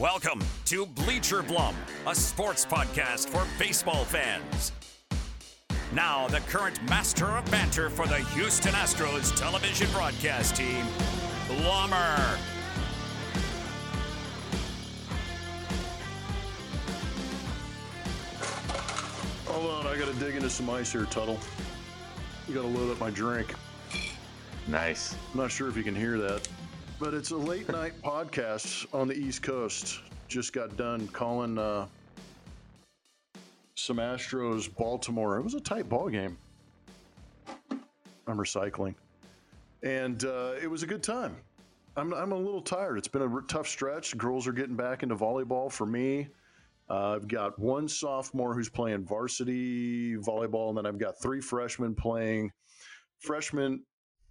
[0.00, 1.76] Welcome to Bleacher Blum,
[2.06, 4.72] a sports podcast for baseball fans.
[5.92, 10.86] Now, the current master of banter for the Houston Astros television broadcast team,
[11.48, 12.38] Blummer.
[19.48, 21.38] Hold on, I gotta dig into some ice here, Tuttle.
[22.48, 23.54] You gotta load up my drink.
[24.66, 25.14] Nice.
[25.34, 26.48] I'm not sure if you can hear that,
[27.00, 30.00] but it's a late night podcast on the East Coast.
[30.28, 31.86] Just got done calling uh,
[33.74, 35.38] some Astros Baltimore.
[35.38, 36.36] It was a tight ball game.
[38.26, 38.94] I'm recycling,
[39.82, 41.34] and uh, it was a good time.
[41.96, 42.98] I'm I'm a little tired.
[42.98, 44.16] It's been a tough stretch.
[44.18, 46.28] Girls are getting back into volleyball for me.
[46.90, 51.94] Uh, I've got one sophomore who's playing varsity volleyball, and then I've got three freshmen
[51.94, 52.52] playing
[53.20, 53.84] freshman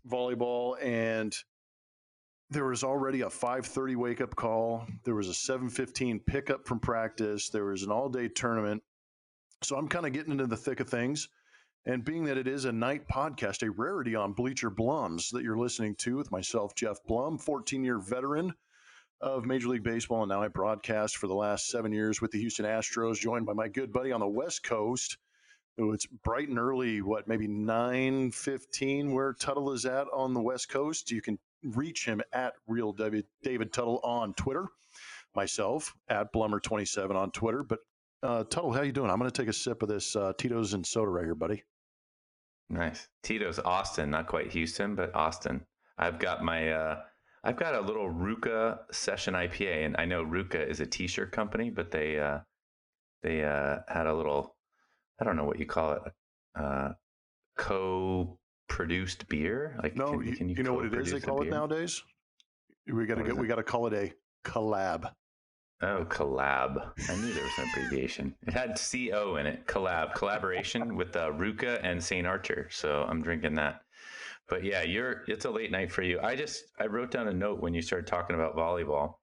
[0.08, 0.76] volleyball.
[0.84, 1.36] And
[2.52, 4.88] there was already a 5:30 wake up call.
[5.04, 7.50] There was a 7:15 pickup from practice.
[7.50, 8.84] There was an all day tournament.
[9.62, 11.28] So I'm kind of getting into the thick of things.
[11.86, 15.58] And being that it is a night podcast, a rarity on Bleacher Blums that you're
[15.58, 18.54] listening to with myself, Geoff Blum, 14 year veteran
[19.22, 22.40] of Major League Baseball, and now I broadcast for the last seven years with the
[22.40, 25.18] Houston Astros, joined by my good buddy on the West Coast.
[25.78, 31.12] It's bright and early, what, maybe 9.15 where Tuttle is at on the West Coast.
[31.12, 33.26] You can reach him at Real David,
[33.72, 34.68] Tuttle on Twitter.
[35.36, 37.64] Myself, at Blummer27 on Twitter.
[37.64, 37.80] But
[38.24, 39.12] uh, Tuttle, how you doing?
[39.12, 41.64] I'm going to take a sip of this uh, Tito's and soda right here, buddy.
[42.70, 43.08] Nice.
[43.24, 45.66] Tito's Austin, not quite Houston, but Austin.
[45.98, 47.02] I've got my uh
[47.44, 51.70] I've got a little RVCA session IPA and I know RVCA is a t-shirt company,
[51.70, 52.40] but they uh
[53.24, 54.56] they uh had a little
[55.20, 56.02] I don't know what you call it.
[56.56, 56.90] Uh
[58.70, 59.78] co-produced beer?
[59.82, 61.12] Like No, can, you, can you know what it is?
[61.12, 61.52] They call it beer?
[61.52, 62.02] nowadays.
[62.88, 63.38] We got to What get.
[63.38, 64.14] We got to call it a
[64.50, 65.12] collab.
[65.82, 66.92] Oh, collab.
[67.10, 68.36] I knew there was an abbreviation.
[68.46, 69.66] It had CO in it.
[69.66, 70.14] Collab.
[70.14, 72.28] Collaboration with uh, RVCA and St.
[72.28, 72.68] Archer.
[72.70, 73.82] So I'm drinking that.
[74.50, 76.20] But yeah, you're it's a late night for you.
[76.22, 79.16] I just I wrote down a note when you started talking about volleyball.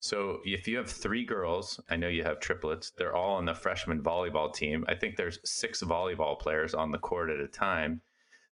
[0.00, 2.92] So if you have three girls, I know you have triplets.
[2.96, 4.84] They're all on the freshman volleyball team.
[4.86, 8.02] I think there's six volleyball players on the court at a time.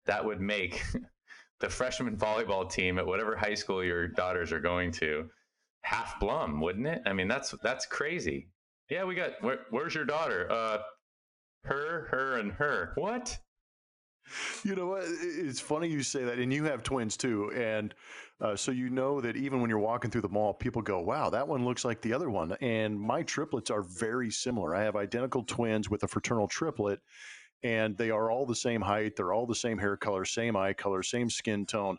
[0.05, 0.83] That would make
[1.59, 5.29] the freshman volleyball team at whatever high school your daughters are going to
[5.83, 7.01] half Blum, wouldn't it?
[7.05, 8.49] I mean, that's that's crazy.
[8.89, 9.41] Yeah, we got.
[9.41, 10.51] Where, where's your daughter?
[10.51, 10.79] Uh,
[11.63, 12.93] her, her, and her.
[12.95, 13.37] What?
[14.63, 15.03] You know what?
[15.05, 17.93] It's funny you say that, and you have twins too, and
[18.39, 21.29] uh, so you know that even when you're walking through the mall, people go, "Wow,
[21.31, 24.75] that one looks like the other one." And my triplets are very similar.
[24.75, 26.99] I have identical twins with a fraternal triplet,
[27.63, 29.15] and they are all the same height.
[29.15, 31.97] They're all the same hair color, same eye color, same skin tone.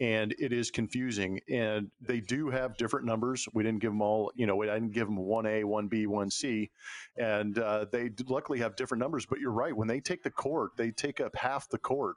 [0.00, 1.40] And it is confusing.
[1.50, 3.46] And they do have different numbers.
[3.52, 6.70] We didn't give them all, you know, I didn't give them 1A, 1B, 1C.
[7.18, 9.26] And uh, they luckily have different numbers.
[9.26, 9.76] But you're right.
[9.76, 12.16] When they take the court, they take up half the court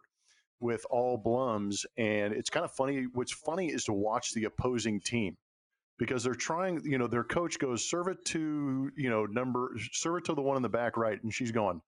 [0.62, 1.86] with all Blums.
[1.98, 3.06] And it's kind of funny.
[3.14, 5.36] What's funny is to watch the opposing team
[6.00, 10.20] because they're trying, you know, their coach goes, serve it to, you know, number, serve
[10.20, 11.22] it to the one in the back right.
[11.22, 11.82] And she's going,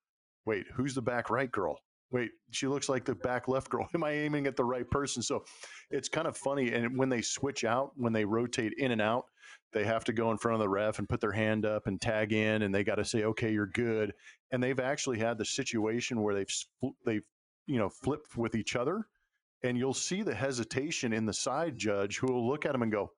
[0.46, 1.78] wait, who's the back right girl?
[2.12, 3.88] Wait, she looks like the back left girl.
[3.94, 5.22] Am I aiming at the right person?
[5.22, 5.44] So
[5.90, 6.72] it's kind of funny.
[6.72, 9.24] And when they switch out, when they rotate in and out,
[9.72, 12.00] they have to go in front of the ref and put their hand up and
[12.00, 14.12] tag in, and they got to say, "Okay, you're good."
[14.50, 16.54] And they've actually had the situation where they've
[17.04, 17.26] they've
[17.66, 19.06] you know flipped with each other,
[19.62, 22.92] and you'll see the hesitation in the side judge who will look at him and
[22.92, 23.12] go,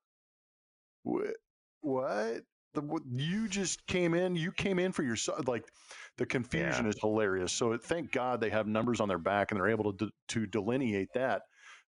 [1.04, 1.36] "Wh-
[1.80, 2.42] "What?
[2.74, 4.36] The, you just came in?
[4.36, 5.64] You came in for your son?" Like
[6.16, 6.90] the confusion Yeah.
[6.90, 7.52] is hilarious.
[7.52, 11.08] So thank God they have numbers on their back and they're able to to delineate
[11.14, 11.42] that.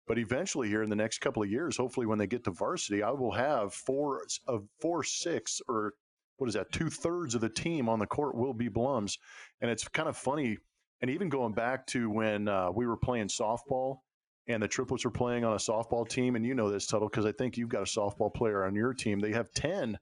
[0.06, 3.02] But eventually, here in the next couple of years, hopefully, when they get to varsity,
[3.02, 5.92] I will have four of four six or
[6.38, 6.72] what is that?
[6.72, 9.18] Two thirds of the team on the court will be Blums,
[9.60, 10.56] and it's kind of funny.
[11.02, 13.98] And even going back to when uh, we were playing softball,
[14.46, 17.26] and the triplets were playing on a softball team, and you know this, Tuttle, because
[17.26, 19.20] I think you've got a softball player on your team.
[19.20, 19.98] They have 10,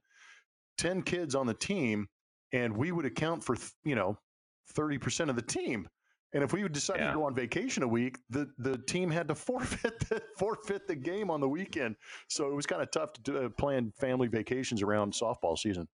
[0.79, 2.09] 10 kids on the team,
[2.53, 4.19] and we would account for you know
[4.73, 5.89] thirty percent of the team.
[6.35, 7.09] And if we would decide Yeah.
[7.09, 10.95] to go on vacation a week, the, the team had to forfeit the, forfeit the
[10.95, 11.97] game on the weekend.
[12.29, 15.89] So it was kind of tough to do, uh, plan family vacations around softball season.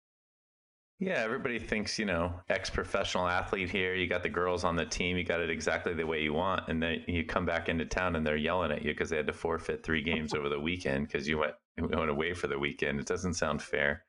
[1.00, 3.94] Yeah, everybody thinks, you know, ex professional athlete here.
[3.94, 5.16] You got the girls on the team.
[5.16, 6.68] You got it exactly the way you want.
[6.68, 9.26] And then you come back into town and they're yelling at you because they had
[9.26, 12.58] to forfeit three games over the weekend because you went, you went away for the
[12.58, 13.00] weekend.
[13.00, 14.04] It doesn't sound fair.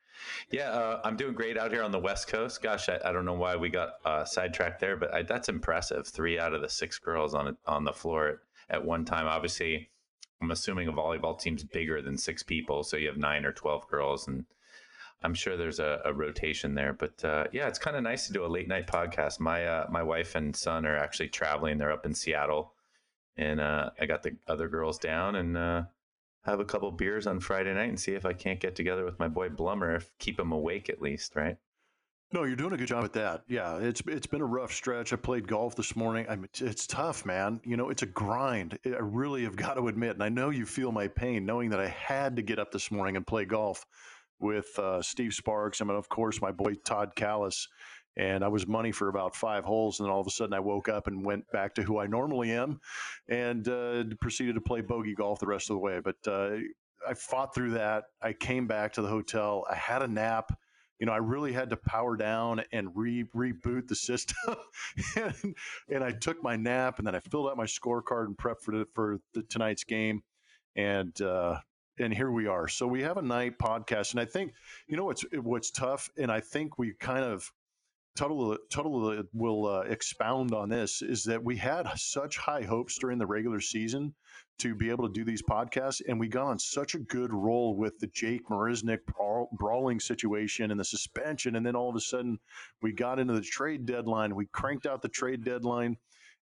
[0.49, 2.61] Yeah, uh, I'm doing great out here on the West Coast.
[2.61, 6.07] Gosh, I, I don't know why we got uh, sidetracked there, but I, that's impressive.
[6.07, 8.37] Three out of the six girls on on the floor at,
[8.69, 9.27] at one time.
[9.27, 9.89] Obviously,
[10.41, 13.87] I'm assuming a volleyball team's bigger than six people, so you have nine or twelve
[13.87, 14.45] girls, and
[15.23, 16.93] I'm sure there's a, a rotation there.
[16.93, 19.39] But uh, yeah, it's kind of nice to do a late night podcast.
[19.39, 21.77] My uh, my wife and son are actually traveling.
[21.77, 22.73] They're up in Seattle,
[23.37, 25.83] and uh, I got the other girls down and uh,
[26.43, 29.19] have a couple beers on Friday night and see if I can't get together with
[29.19, 31.57] my boy Blummer, if keep him awake at least, right?
[32.33, 33.43] No, you're doing a good job at that.
[33.49, 35.11] Yeah, it's it's been a rough stretch.
[35.11, 36.25] I played golf this morning.
[36.29, 37.59] I mean, it's tough, man.
[37.65, 38.79] You know, it's a grind.
[38.85, 41.81] I really have got to admit, and I know you feel my pain knowing that
[41.81, 43.85] I had to get up this morning and play golf
[44.39, 45.81] with uh, Steve Sparks.
[45.81, 47.67] I mean, of course, my boy Todd Kalas.
[48.17, 50.59] And I was money for about five holes, and then all of a sudden I
[50.59, 52.79] woke up and went back to who I normally am,
[53.29, 56.01] and uh, proceeded to play bogey golf the rest of the way.
[56.03, 56.57] But uh,
[57.07, 58.05] I fought through that.
[58.21, 59.65] I came back to the hotel.
[59.69, 60.51] I had a nap
[61.01, 64.55] you know, I really had to power down and re- reboot the system.
[65.15, 65.55] and,
[65.89, 68.77] and, I took my nap and then I filled out my scorecard and prepped for,
[68.77, 70.21] the, for the, tonight's game.
[70.75, 71.57] And, uh,
[71.97, 72.67] and here we are.
[72.67, 74.53] So we have a night podcast, and I think
[74.87, 77.51] you know what's what's tough, and I think we kind of
[78.15, 83.17] Tuttle, Tuttle will uh, expound on this is that we had such high hopes during
[83.17, 84.13] the regular season
[84.59, 87.75] to be able to do these podcasts, and we got on such a good roll
[87.75, 88.99] with the Jake Marisnick
[89.53, 92.37] brawling situation and the suspension, and then all of a sudden
[92.81, 94.35] we got into the trade deadline.
[94.35, 95.97] We cranked out the trade deadline,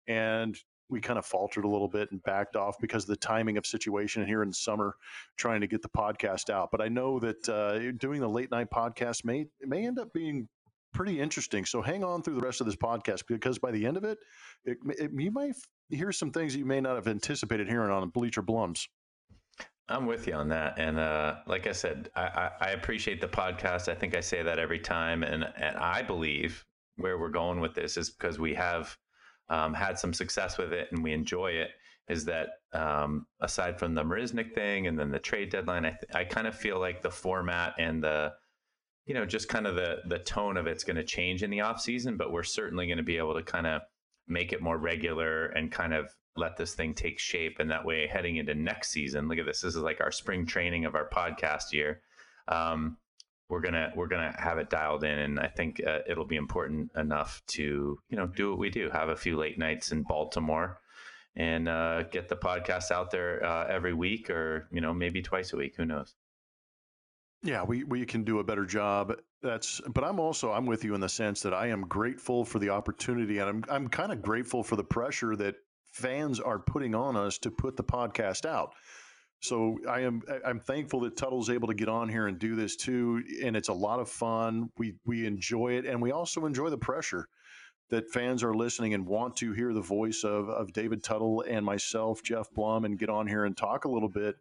[0.09, 3.59] and we kind of faltered a little bit and backed off because of the timing
[3.59, 4.97] of situation here in summer,
[5.37, 6.71] trying to get the podcast out.
[6.73, 10.49] But I know that uh, doing the late night podcast may may end up being
[10.99, 11.65] pretty interesting.
[11.65, 14.19] So hang on through the rest of this podcast because by the end of it,
[14.65, 15.55] it, it you might
[15.91, 18.89] hear some things you may not have anticipated hearing on Bleacher Blums.
[19.89, 23.29] I'm with you on that, and uh, like I said, I, I, I, appreciate the
[23.29, 23.89] podcast.
[23.89, 26.67] I think I say that every time, and and I believe
[26.97, 28.99] where we're going with this is because we have
[29.51, 31.71] um, had some success with it and we enjoy it.
[32.09, 36.13] Is that um, aside from the Marisnick thing and then the trade deadline, I th-
[36.13, 38.33] I kind of feel like the format and the
[39.09, 41.63] you know, just kind of the the tone of it's going to change in the
[41.63, 43.81] off season, but we're certainly going to be able to kind of
[44.29, 47.57] make it more regular and kind of let this thing take shape.
[47.59, 49.63] And that way, heading into next season, look at this.
[49.63, 52.03] This is like our spring training of our podcast year.
[52.49, 52.99] Um,
[53.49, 56.91] we're gonna we're gonna have it dialed in, and I think uh, it'll be important
[56.95, 60.81] enough to you know do what we do, have a few late nights in Baltimore,
[61.35, 65.55] and uh, get the podcast out there uh, every week, or you know maybe twice
[65.55, 65.77] a week.
[65.79, 66.15] Who knows?
[67.43, 69.15] Yeah, we, we can do a better job.
[69.43, 72.59] That's but I'm also I'm with you in the sense that I am grateful for
[72.59, 75.55] the opportunity and I'm I'm kind of grateful for the pressure that
[75.93, 78.75] fans are putting on us to put the podcast out.
[79.41, 82.75] So I am I'm thankful that Tuttle's able to get on here and do this
[82.75, 84.71] too, and it's a lot of fun.
[84.77, 87.29] We we enjoy it, and we also enjoy the pressure
[87.91, 91.65] that fans are listening and want to hear the voice of of David Tuttle and
[91.65, 94.35] myself, Geoff Blum, and get on here and talk a little bit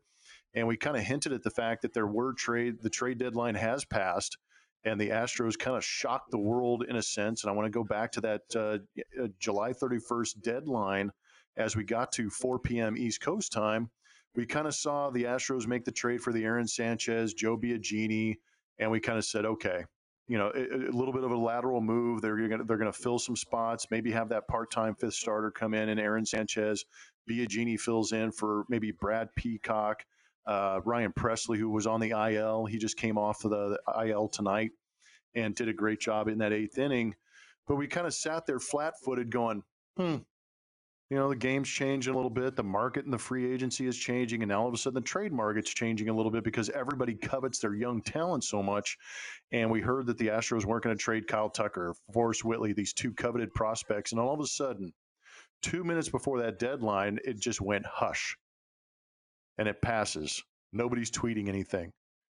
[0.57, 3.53] and we kind of hinted at the fact that there were trade, the trade deadline
[3.53, 4.37] has passed,
[4.83, 7.43] and the Astros kind of shocked the world in a sense.
[7.43, 8.79] And I want to go back to that uh,
[9.21, 11.11] uh July 31st deadline
[11.57, 12.97] as we got to 4 p.m.
[12.97, 13.91] East Coast time.
[14.35, 18.35] We kind of saw the Astros make the trade for the Aaron Sanchez, Joe Biagini,
[18.79, 19.83] and we kind of said, okay,
[20.27, 22.21] you know, a, a, little bit of a lateral move.
[22.21, 23.87] They're to they're going to fill some spots.
[23.91, 26.83] Maybe have that part time fifth starter come in, and Aaron Sanchez,
[27.29, 30.03] Biagini fills in for maybe Brad Peacock.
[30.47, 34.07] Uh, Ryan Pressly, who was on the IL, he just came off of the, the
[34.07, 34.71] IL tonight
[35.35, 37.15] and did a great job in that eighth inning.
[37.67, 39.61] But we kind of sat there flat footed going,
[39.97, 40.17] hmm,
[41.09, 42.55] you know, the game's changing a little bit.
[42.55, 44.41] The market and the free agency is changing.
[44.41, 47.13] And now all of a sudden the trade market's changing a little bit because everybody
[47.15, 48.97] covets their young talent so much.
[49.51, 52.93] And we heard that the Astros weren't going to trade Kyle Tucker, Forrest Whitley, these
[52.93, 54.11] two coveted prospects.
[54.11, 54.93] And all of a sudden,
[55.61, 58.37] two minutes before that deadline, it just went hush
[59.57, 60.41] and it passes.
[60.73, 61.91] Nobody's tweeting anything.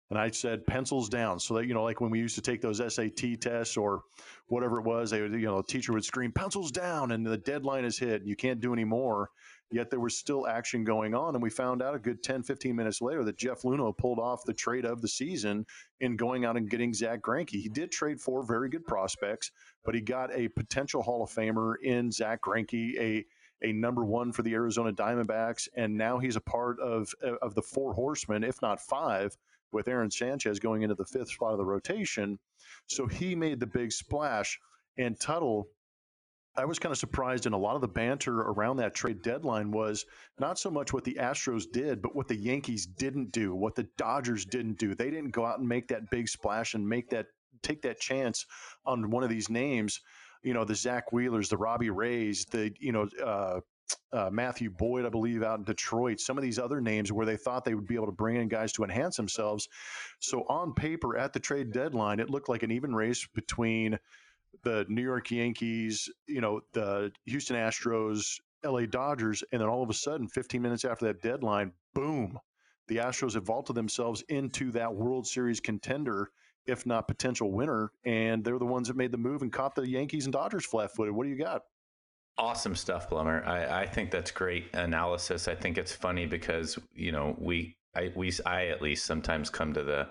[0.10, 2.62] And I said pencils down so that, you know, like when we used to take
[2.62, 4.02] those SAT tests or
[4.48, 7.38] whatever it was, they would, you know, the teacher would scream pencils down and the
[7.38, 9.30] deadline is hit you can't do any more.
[9.72, 11.36] Yet there was still action going on.
[11.36, 14.44] And we found out a good 10, 15 minutes later that Jeff Luhnow pulled off
[14.44, 15.64] the trade of the season
[16.00, 17.52] in going out and getting Zach Greinke.
[17.52, 19.52] He did trade four very good prospects,
[19.86, 23.26] but he got a potential Hall of Famer in Zach Greinke, a
[23.64, 27.56] a number one for the Arizona Diamondbacks, and now he's a part of uh, of
[27.56, 29.36] the four horsemen, if not five,
[29.72, 32.40] with Aaron Sanchez going into the fifth spot of the rotation.
[32.88, 34.60] So he made the big splash,
[34.98, 35.68] and Tuttle.
[36.56, 39.72] I was kind of surprised, and a lot of the banter around that trade deadline
[39.72, 40.06] was
[40.40, 43.88] not so much what the Astros did, but what the Yankees didn't do, what the
[43.98, 44.94] Dodgers didn't do.
[44.94, 47.28] They didn't go out and make that big splash and make that
[47.62, 48.46] take that chance
[48.86, 50.02] on one of these names
[50.44, 53.60] you know, the Zach Wheelers, the Robbie Rays, the, you know, uh,
[54.12, 57.38] uh, Matthew Boyd, I believe, out in Detroit, some of these other names where they
[57.38, 59.68] thought they would be able to bring in guys to enhance themselves.
[60.20, 64.00] So on paper, at the trade deadline, it looked like an even race between
[64.64, 69.90] the New York Yankees, you know, the Houston Astros, LA Dodgers, and then all of
[69.90, 72.38] a sudden, 15 minutes after that deadline, boom,
[72.88, 76.32] the Astros have vaulted themselves into that World Series contender,
[76.70, 79.88] if not potential winner, and they're the ones that made the move and caught the
[79.88, 81.14] Yankees and Dodgers flat-footed.
[81.14, 81.64] What do you got?
[82.38, 83.46] Awesome stuff, Blummer.
[83.46, 85.48] I, I think that's great analysis.
[85.48, 89.74] I think it's funny because you know we I we I at least sometimes come
[89.74, 90.08] to the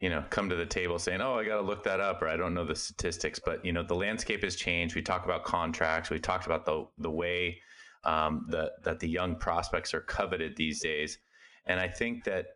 [0.00, 2.28] you know come to the table saying oh i got to look that up or
[2.28, 5.44] i don't know the statistics but you know the landscape has changed we talk about
[5.44, 7.58] contracts we talked about the the way
[8.04, 11.18] um, the, that the young prospects are coveted these days
[11.64, 12.46] and i think that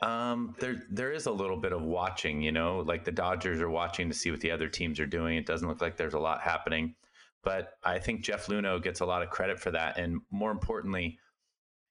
[0.00, 3.70] um, there there is a little bit of watching you know like the dodgers are
[3.70, 6.18] watching to see what the other teams are doing it doesn't look like there's a
[6.18, 6.94] lot happening
[7.42, 11.18] but i think jeff Luhnow gets a lot of credit for that and more importantly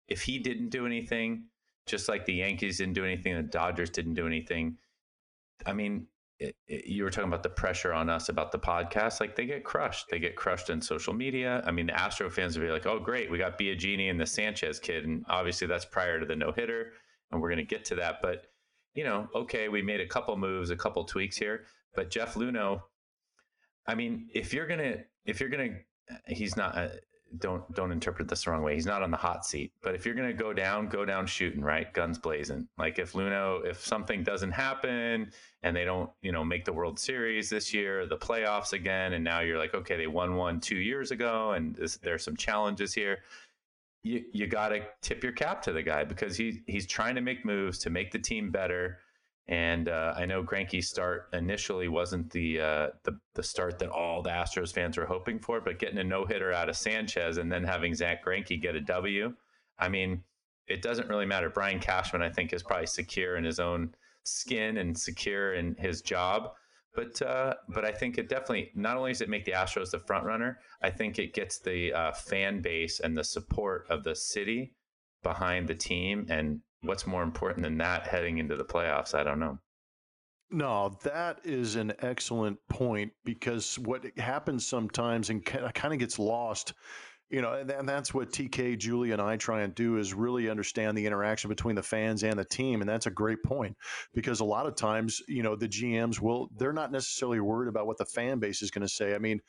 [0.08, 1.46] if he didn't do anything
[1.86, 4.78] just like the Yankees didn't do anything, the Dodgers didn't do anything.
[5.66, 6.08] I mean,
[6.40, 9.20] it, it, you were talking about the pressure on us about the podcast.
[9.20, 10.08] Like they get crushed.
[10.10, 11.64] They get crushed in social media.
[11.66, 14.26] I mean, the Astro fans would be like, "Oh, great, we got Biagini and the
[14.26, 16.94] Sanchez kid," and obviously that's prior to the no hitter,
[17.32, 18.22] and we're going to get to that.
[18.22, 18.44] But
[18.94, 21.66] you know, okay, we made a couple moves, a couple tweaks here,
[21.96, 22.82] but Jeff Luhnow,
[23.88, 25.80] I mean, if you're gonna, if you're gonna,
[26.28, 26.78] he's not.
[26.78, 26.88] Uh,
[27.40, 28.76] don't don't interpret this the wrong way.
[28.76, 29.74] He's not on the hot seat.
[29.82, 31.92] But if you're to go down, go down shooting, right?
[31.94, 32.68] Guns blazing.
[32.78, 35.32] Like if Luhnow, if something doesn't happen
[35.64, 39.24] and they don't, you know, make the World Series this year, the playoffs again, and
[39.24, 42.94] now you're like, okay, they won one two years ago, and this, there's some challenges
[42.94, 43.20] here.
[44.06, 47.22] You you got to tip your cap to the guy because he he's trying to
[47.22, 49.00] make moves to make the team better
[49.48, 54.24] and uh, I know Greinke's start initially wasn't the, uh, the the start that all
[54.24, 57.52] the Astros fans were hoping for, but getting a no hitter out of Sanchez and
[57.52, 59.34] then having Zach Greinke get a W,
[59.78, 60.24] I mean,
[60.68, 61.50] it doesn't really matter.
[61.50, 63.94] Brian Cashman, I think, is probably secure in his own
[64.24, 66.54] skin and secure in his job.
[66.96, 70.00] But uh, but I think it definitely not only does it make the Astros the
[70.00, 74.16] front runner, I think it gets the uh, fan base and the support of the
[74.16, 74.74] city
[75.24, 79.14] behind the team and what's more important than that heading into the playoffs?
[79.14, 79.60] I don't know.
[80.52, 86.74] No, that is an excellent point because what happens sometimes and kind of gets lost,
[87.30, 90.98] you know, and that's what TK, Julie, and I try and do is really understand
[90.98, 92.82] the interaction between the fans and the team.
[92.82, 93.76] And that's a great point
[94.14, 97.88] because a lot of times, you know, the GMs will, they're not necessarily worried about
[97.88, 99.16] what the fan base is going to say.
[99.16, 99.40] I mean,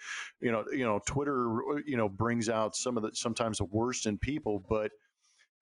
[0.41, 4.07] you know, you know, Twitter, you know, brings out some of the, sometimes the worst
[4.07, 4.91] in people, but–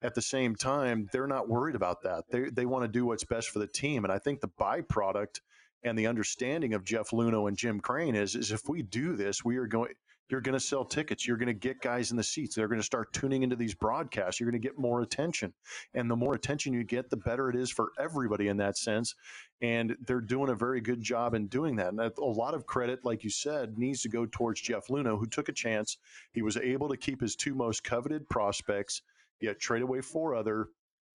[0.01, 2.25] at the same time, they're not worried about that.
[2.29, 4.03] They, they want to do what's best for the team.
[4.03, 5.39] And I think the byproduct
[5.83, 9.43] and the understanding of Jeff Luhnow and Jim Crane is, is if we do this,
[9.43, 9.93] we are going,
[10.29, 11.27] you're going to sell tickets.
[11.27, 12.55] You're going to get guys in the seats.
[12.55, 14.39] They're going to start tuning into these broadcasts.
[14.39, 15.53] You're going to get more attention.
[15.93, 19.15] And the more attention you get, the better it is for everybody in that sense.
[19.61, 21.89] And they're doing a very good job in doing that.
[21.89, 25.27] And a lot of credit, like you said, needs to go towards Jeff Luhnow, who
[25.27, 25.97] took a chance.
[26.33, 29.01] He was able to keep his two most coveted prospects
[29.41, 30.67] yet trade away four other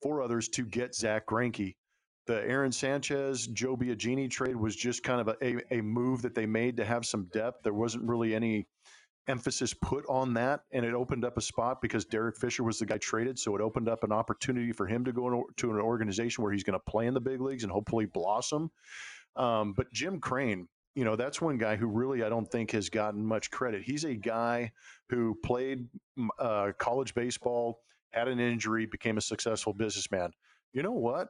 [0.02, 1.74] four others to get Zach Greinke.
[2.26, 6.34] The Aaron Sanchez, Joe Biagini trade was just kind of a, a, a move that
[6.34, 7.62] they made to have some depth.
[7.64, 8.66] There wasn't really any
[9.30, 12.86] emphasis put on that, and it opened up a spot because Derek Fisher was the
[12.86, 13.38] guy traded.
[13.38, 16.64] So it opened up an opportunity for him to go to an organization where he's
[16.64, 18.70] going to play in the big leagues and hopefully blossom.
[19.36, 22.90] Um, but Jim Crane, you know, that's one guy who really I don't think has
[22.90, 23.82] gotten much credit.
[23.82, 24.72] He's a guy
[25.08, 25.88] who played
[26.38, 30.32] uh, college baseball had an injury, became a successful businessman.
[30.72, 31.28] You know what?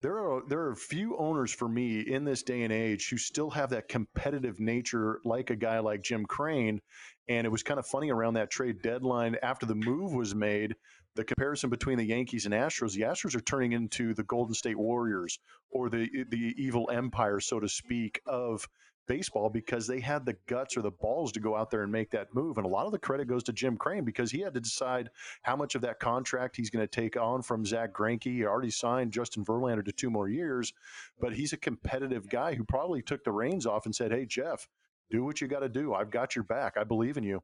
[0.00, 3.50] There are there are few owners for me in this day and age who still
[3.50, 6.80] have that competitive nature like a guy like Jim Crane.
[7.28, 10.74] And it was kind of funny around that trade deadline after the move was made.
[11.14, 14.78] The comparison between the Yankees and Astros, the Astros are turning into the Golden State
[14.78, 15.38] Warriors
[15.70, 18.66] or the the evil empire, so to speak, of
[19.06, 22.10] baseball because they had the guts or the balls to go out there and make
[22.10, 22.56] that move.
[22.56, 25.10] And a lot of the credit goes to Jim Crane because he had to decide
[25.42, 28.24] how much of that contract he's going to take on from Zach Greinke.
[28.24, 30.72] He already signed Justin Verlander to two more years,
[31.20, 34.68] but he's a competitive guy who probably took the reins off and said, Hey, Jeff,
[35.12, 35.94] do what you got to do.
[35.94, 36.76] I've got your back.
[36.76, 37.40] I believe in you.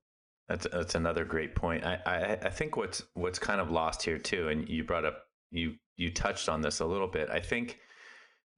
[0.48, 1.84] That's that's another great point.
[1.84, 5.24] I, I, I think what's what's kind of lost here too, and you brought up
[5.50, 7.28] you you touched on this a little bit.
[7.30, 7.78] I think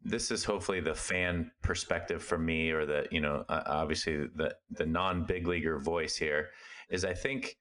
[0.02, 4.54] this is hopefully the fan perspective for me or the you know uh, obviously the
[4.70, 6.48] the non big leaguer voice here
[6.88, 7.58] is i think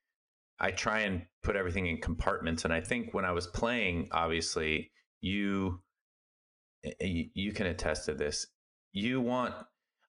[0.59, 4.89] i try and put everything in compartments and i think when i was playing obviously
[5.21, 5.81] you
[7.01, 8.47] you can attest to this
[8.93, 9.53] you want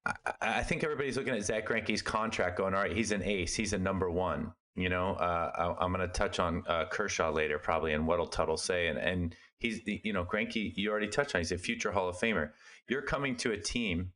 [0.06, 3.54] I, I think everybody's looking at Zach Greinke's contract going, all right, he's an ace,
[3.54, 4.52] he's a number one.
[4.76, 8.26] You know, uh, I, am going to touch on uh, Kershaw later, probably, and what'll
[8.26, 8.86] Tuttle say.
[8.86, 11.40] And and he's, you know, Greinke, you already touched on.
[11.40, 12.50] He's a future Hall of Famer.
[12.88, 14.12] You're coming to a team.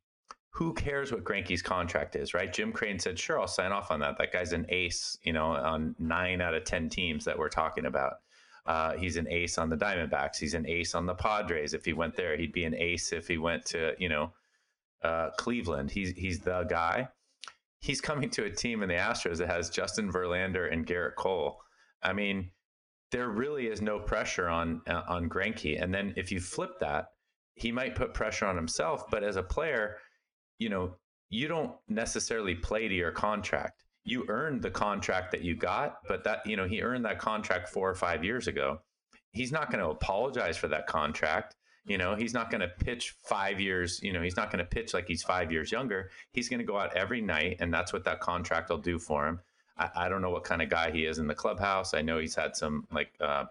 [0.50, 2.52] Who cares what Greinke's contract is, right?
[2.52, 5.46] Jim Crane said, "Sure, I'll sign off on that." That guy's an ace, you know,
[5.46, 8.18] on nine out of ten teams that we're talking about.
[8.64, 10.36] Uh, he's an ace on the Diamondbacks.
[10.38, 11.74] He's an ace on the Padres.
[11.74, 14.32] If he went there, he'd be an ace if he went to, you know,
[15.04, 15.90] uh, Cleveland.
[15.90, 17.08] He's he's the guy
[17.84, 21.60] he's coming to a team in the Astros that has Justin Verlander and Gerrit Cole.
[22.02, 22.50] I mean,
[23.12, 25.80] there really is no pressure on uh, on Greinke.
[25.80, 27.06] And then if you flip that,
[27.54, 29.10] he might put pressure on himself.
[29.10, 29.98] But as a player,
[30.58, 30.96] you know,
[31.28, 33.84] you don't necessarily play to your contract.
[34.04, 37.68] You earned the contract that you got, but that you know he earned that contract
[37.68, 38.78] four or five years ago.
[39.32, 41.54] He's not going to apologize for that contract.
[41.86, 44.00] You know, he's not going to pitch five years.
[44.02, 46.10] You know, he's not going to pitch like he's five years younger.
[46.32, 49.26] He's going to go out every night, and that's what that contract will do for
[49.26, 49.40] him.
[49.76, 51.92] I, I don't know what kind of guy he is in the clubhouse.
[51.92, 53.44] I know he's had some like uh,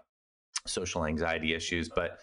[0.66, 2.18] social anxiety issues, but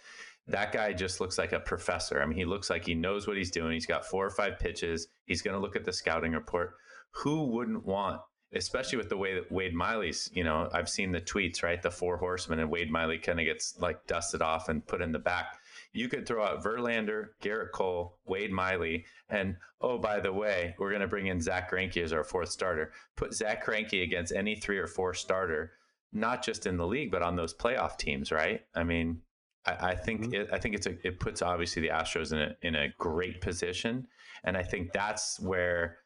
[0.48, 2.20] that guy just looks like a professor.
[2.20, 3.72] I mean, he looks like he knows what he's doing.
[3.72, 5.08] He's got four or five pitches.
[5.24, 6.74] He's going to look at the scouting report.
[7.12, 8.20] Who wouldn't want
[8.54, 11.80] especially with the way that Wade Miley's, you know, I've seen the tweets, right?
[11.80, 15.12] The four horsemen and Wade Miley kind of gets like dusted off and put in
[15.12, 15.58] the back
[15.92, 20.90] you could throw out Verlander, Gerrit Cole, Wade Miley, and oh, by the way, we're
[20.90, 22.92] going to bring in Zach Greinke as our fourth starter.
[23.16, 25.72] Put Zach Greinke against any three or four starter,
[26.12, 28.62] not just in the league, but on those playoff teams, right?
[28.74, 29.20] I mean,
[29.66, 30.34] I, I think mm-hmm.
[30.34, 33.40] it, I think it's a, it puts obviously the Astros in a in a great
[33.40, 34.06] position,
[34.44, 35.98] and I think that's where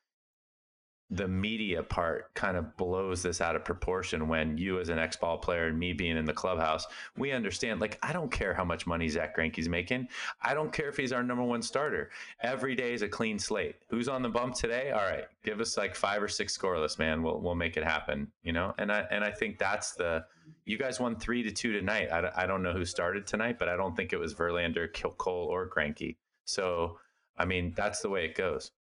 [1.10, 5.38] the media part kind of blows this out of proportion when you as an ex-ball
[5.38, 6.84] player and me being in the clubhouse
[7.16, 10.08] we understand like i don't care how much money zach Greinke's making.
[10.42, 12.10] I don't care if he's our number one starter.
[12.40, 13.76] Every day is a clean slate.
[13.88, 14.90] Who's on the bump today?
[14.90, 17.22] All right give us like five or six scoreless man.
[17.22, 18.74] We'll, we'll make it happen you know?
[18.78, 20.24] And i and i think that's the
[20.64, 22.08] you guys won three to two tonight.
[22.10, 24.88] I, I don't know who started tonight but i don't think it was verlander
[25.18, 26.16] cole or Greinke.
[26.44, 26.98] So
[27.38, 28.72] i mean that's the way it goes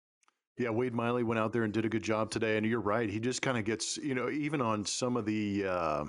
[0.57, 3.09] yeah, Wade Miley went out there and did a good job today, and you're right.
[3.09, 6.05] He just kind of gets, you know, even on some of the uh,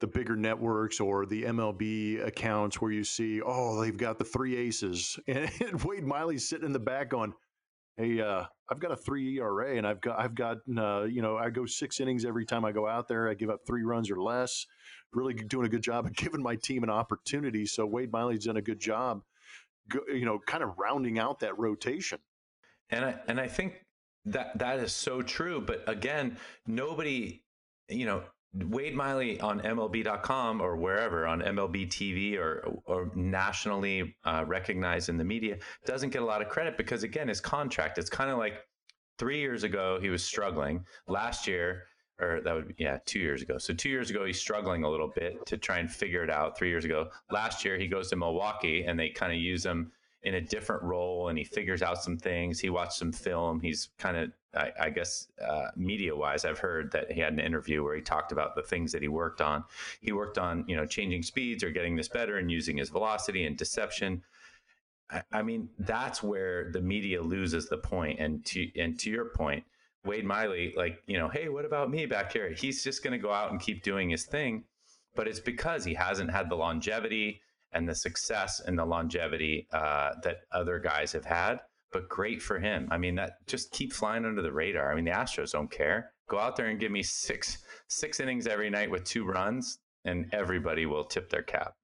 [0.00, 4.56] the bigger networks or the MLB accounts where you see, oh, they've got the three
[4.56, 7.32] aces, and, and Wade Miley's sitting in the back on,
[7.96, 11.38] hey, uh, I've got a three ERA, and I've got I've got uh, you know
[11.38, 13.30] I go six innings every time I go out there.
[13.30, 14.66] I give up three runs or less.
[15.12, 17.64] Really doing a good job of giving my team an opportunity.
[17.64, 19.22] So Wade Miley's done a good job,
[20.08, 22.18] you know, kind of rounding out that rotation.
[22.90, 23.82] And I and I think
[24.26, 25.60] that that is so true.
[25.60, 27.42] But again, nobody,
[27.88, 28.22] you know,
[28.54, 35.16] Wade Miley on MLB.com or wherever on MLB TV or or nationally uh, recognized in
[35.16, 37.98] the media doesn't get a lot of credit because again, his contract.
[37.98, 38.54] It's kind of like
[39.18, 40.84] three years ago he was struggling.
[41.06, 41.84] Last year,
[42.20, 43.58] or that would be yeah, two years ago.
[43.58, 46.56] So two years ago he's struggling a little bit to try and figure it out.
[46.56, 49.92] Three years ago, last year he goes to Milwaukee and they kind of use him
[50.26, 52.58] in a different role and he figures out some things.
[52.58, 53.60] He watched some film.
[53.60, 57.38] He's kind of, I, I, guess, uh, media wise, I've heard that he had an
[57.38, 59.62] interview where he talked about the things that he worked on.
[60.00, 63.46] He worked on, you know, changing speeds or getting this better and using his velocity
[63.46, 64.24] and deception.
[65.08, 68.18] I, I mean, that's where the media loses the point.
[68.18, 69.62] And to and to your point,
[70.04, 72.50] Wade Miley, like, you know, hey, what about me back here?
[72.50, 74.64] He's just going to go out and keep doing his thing.
[75.14, 77.42] But it's because he hasn't had the longevity
[77.76, 81.60] and the success and the longevity uh, that other guys have had.
[81.92, 82.88] But great for him.
[82.90, 84.90] I mean, that just keep flying under the radar.
[84.90, 86.12] I mean, the Astros don't care.
[86.28, 87.58] Go out there and give me six
[87.88, 91.74] six innings every night with two runs, and everybody will tip their cap.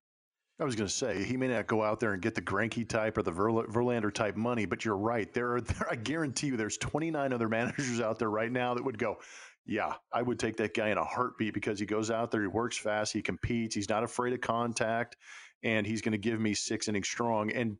[0.60, 2.88] I was going to say he may not go out there and get the Greinke
[2.88, 5.32] type or the Verlander type money, but you're right.
[5.32, 8.84] There are, there, I guarantee you, there's 29 other managers out there right now that
[8.84, 9.18] would go,
[9.64, 12.48] yeah, I would take that guy in a heartbeat because he goes out there, he
[12.48, 15.16] works fast, he competes, he's not afraid of contact,
[15.62, 17.50] and he's going to give me six innings strong.
[17.52, 17.76] And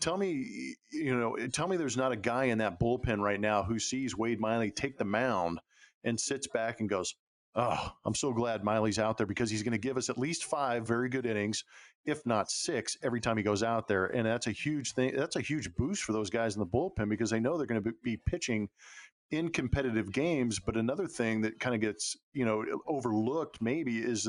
[0.00, 3.40] tell me, you know, eh, tell me there's not a guy in that bullpen right
[3.40, 5.60] now who sees Wade Miley take the mound
[6.04, 7.14] and sits back and goes,
[7.56, 10.44] Oh, I'm so glad Miley's out there because he's going to give us at least
[10.44, 11.62] five very good innings,
[12.04, 14.06] if not six, every time he goes out there.
[14.06, 15.14] And that's a huge thing.
[15.14, 17.80] That's a huge boost for those guys in the bullpen because they know they're going
[17.80, 18.70] to be pitching
[19.30, 20.58] in competitive games.
[20.58, 24.28] But another thing that kind of gets, you know, overlooked maybe is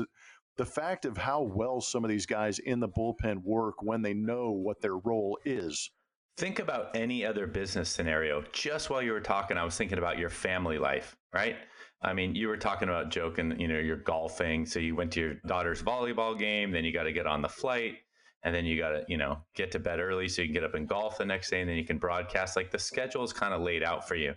[0.56, 4.14] the fact of how well some of these guys in the bullpen work when they
[4.14, 5.90] know what their role is.
[6.38, 8.42] Think about any other business scenario.
[8.52, 11.56] Just while you were talking, I was thinking about your family life, right?
[12.02, 14.66] I mean, you were talking about joking, you know, you're golfing.
[14.66, 17.48] So you went to your daughter's volleyball game, then you got to get on the
[17.48, 17.94] flight,
[18.42, 20.64] and then you got to, you know, get to bed early so you can get
[20.64, 22.54] up and golf the next day, and then you can broadcast.
[22.54, 24.34] Like the schedule is kind of laid out for you.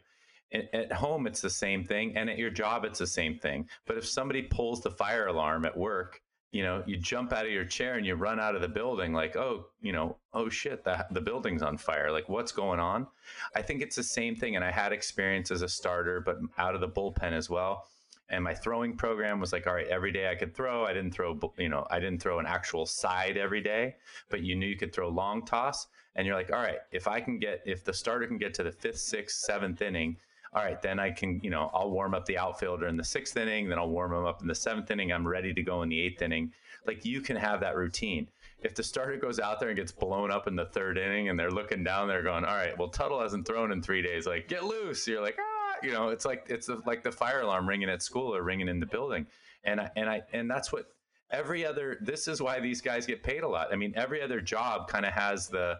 [0.51, 3.67] At home it's the same thing and at your job it's the same thing.
[3.85, 7.51] But if somebody pulls the fire alarm at work you know you jump out of
[7.51, 10.83] your chair and you run out of the building like oh you know oh shit
[10.83, 12.11] the, the building's on fire.
[12.11, 13.07] Like what's going on?
[13.55, 16.75] I think it's the same thing and i had experience as a starter but out
[16.75, 17.85] of the bullpen as well.
[18.31, 20.85] And my throwing program was like all right every day i could throw.
[20.85, 23.95] I didn't throw you know i didn't throw an actual side every day
[24.29, 27.21] but you knew you could throw long toss and you're like all right if i
[27.21, 30.17] can get if the starter can get to the fifth sixth seventh inning
[30.53, 33.37] all right, then I can, you know, I'll warm up the outfielder in the sixth
[33.37, 35.11] inning, then I'll warm him up in the seventh inning.
[35.11, 36.51] I'm ready to go in the eighth inning.
[36.87, 38.27] Like you can have that routine.
[38.61, 41.39] If the starter goes out there and gets blown up in the third inning and
[41.39, 44.25] they're looking down, they're going, all right, well, Tuttle hasn't thrown in three days.
[44.25, 45.07] Like, get loose.
[45.07, 48.35] You're like, ah, you know, it's like, it's like the fire alarm ringing at school
[48.35, 49.27] or ringing in the building.
[49.63, 50.87] And I, and I, and that's what
[51.31, 53.71] every other, this is why these guys get paid a lot.
[53.71, 55.77] I mean, every other job kind of has the,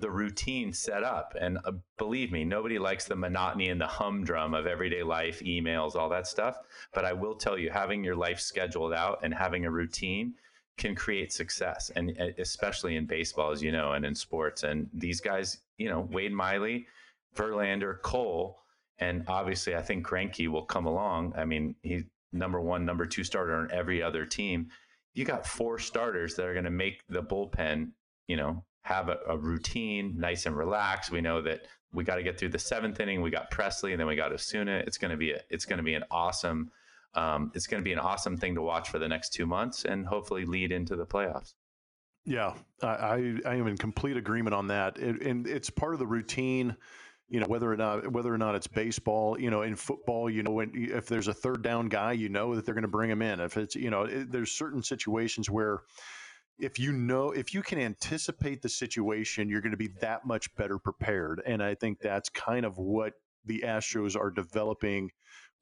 [0.00, 1.34] the routine set up.
[1.40, 5.94] And uh, believe me, nobody likes the monotony and the humdrum of everyday life, emails,
[5.94, 6.58] all that stuff.
[6.92, 10.34] But I will tell you, having your life scheduled out and having a routine
[10.78, 14.62] can create success, and especially in baseball, as you know, and in sports.
[14.62, 16.86] And these guys, you know, Wade Miley,
[17.36, 18.60] Verlander, Cole,
[18.98, 21.34] and obviously, I think Greinke will come along.
[21.36, 24.68] I mean, he's number one, number two starter on every other team.
[25.14, 27.90] You got four starters that are going to make the bullpen,
[28.26, 31.10] you know, have a, a routine, nice and relaxed.
[31.10, 31.62] We know that
[31.92, 33.20] we got to get through the seventh inning.
[33.20, 34.82] We got Pressly, and then we got Osuna.
[34.86, 36.70] It's going to be a, it's going to be an awesome,
[37.14, 39.84] um, it's going to be an awesome thing to watch for the next two months,
[39.84, 41.54] and hopefully lead into the playoffs.
[42.24, 46.06] Yeah, I I am in complete agreement on that, it, and it's part of the
[46.06, 46.76] routine.
[47.28, 49.40] You know whether or not whether or not it's baseball.
[49.40, 52.54] You know in football, you know when if there's a third down guy, you know
[52.54, 53.40] that they're going to bring him in.
[53.40, 55.82] If it's you know it, there's certain situations where
[56.60, 60.54] if you know if you can anticipate the situation you're going to be that much
[60.56, 63.14] better prepared and i think that's kind of what
[63.46, 65.10] the astros are developing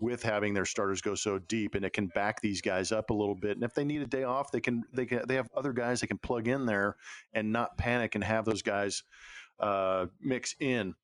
[0.01, 3.15] with having their starters go so deep and it can back these guys up a
[3.15, 5.49] little bit and if they need a day off they can they can they have
[5.57, 6.97] other guys they can plug in there
[7.33, 9.03] and not panic and have those guys
[9.61, 10.95] uh, mix in.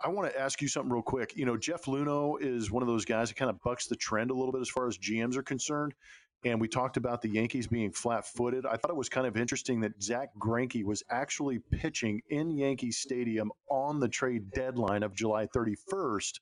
[0.00, 1.34] I want to ask you something real quick.
[1.36, 4.30] You know, Jeff Luhnow is one of those guys that kind of bucks the trend
[4.30, 5.94] a little bit as far as GMs are concerned
[6.44, 8.66] and we talked about the Yankees being flat-footed.
[8.66, 12.92] I thought it was kind of interesting that Zach Greinke was actually pitching in Yankee
[12.92, 16.40] Stadium on the trade deadline of July 31st,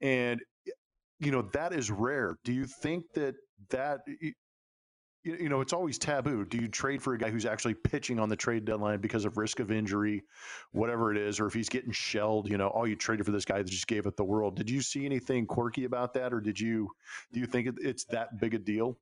[0.00, 0.40] and
[1.20, 2.36] you know that is rare.
[2.44, 3.34] Do you think that
[3.70, 4.00] that
[5.24, 6.44] you know it's always taboo?
[6.44, 9.36] Do you trade for a guy who's actually pitching on the trade deadline because of
[9.36, 10.22] risk of injury,
[10.72, 12.48] whatever it is, or if he's getting shelled?
[12.50, 14.56] You know, oh, you traded for this guy that just gave up the world.
[14.56, 16.90] Did you see anything quirky about that, or did you
[17.32, 18.98] do you think it's that big a deal?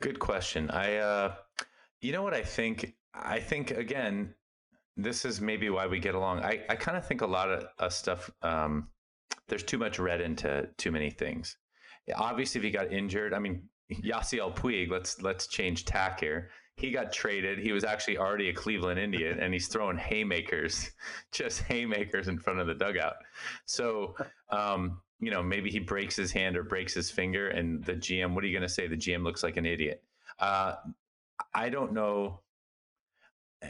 [0.00, 0.70] Good question.
[0.70, 1.34] I, uh,
[2.00, 2.94] you know what I think?
[3.14, 4.34] I think again,
[4.96, 6.40] this is maybe why we get along.
[6.40, 8.30] I, I kind of think a lot of uh, stuff.
[8.42, 8.88] Um,
[9.48, 11.56] there's too much read into too many things.
[12.14, 14.90] Obviously, if he got injured, I mean, Yasiel Puig.
[14.90, 16.50] Let's let's change tack here.
[16.76, 17.58] He got traded.
[17.58, 20.90] He was actually already a Cleveland Indian, and he's throwing haymakers,
[21.32, 23.16] just haymakers in front of the dugout.
[23.64, 24.14] So,
[24.50, 28.34] um, you know, maybe he breaks his hand or breaks his finger, and the GM,
[28.34, 28.86] what are you going to say?
[28.86, 30.02] The GM looks like an idiot.
[30.38, 30.74] Uh,
[31.54, 32.40] I don't know.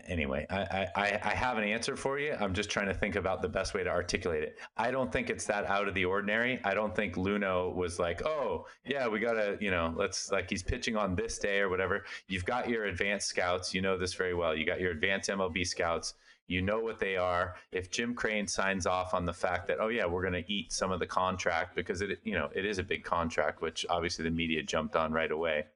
[0.07, 2.37] Anyway, I, I, I have an answer for you.
[2.39, 4.59] I'm just trying to think about the best way to articulate it.
[4.77, 6.61] I don't think it's that out of the ordinary.
[6.63, 10.51] I don't think Luhnow was like, oh, yeah, we got to, you know, let's like
[10.51, 12.05] he's pitching on this day or whatever.
[12.27, 13.73] You've got your advanced scouts.
[13.73, 14.55] You know this very well.
[14.55, 16.13] You got your advanced MLB scouts
[16.49, 17.55] you know what they are.
[17.73, 20.73] If Jim Crane signs off on the fact that, oh yeah, we're going to eat
[20.73, 24.25] some of the contract because it, you know, it is a big contract, which obviously
[24.25, 25.67] the media jumped on right away.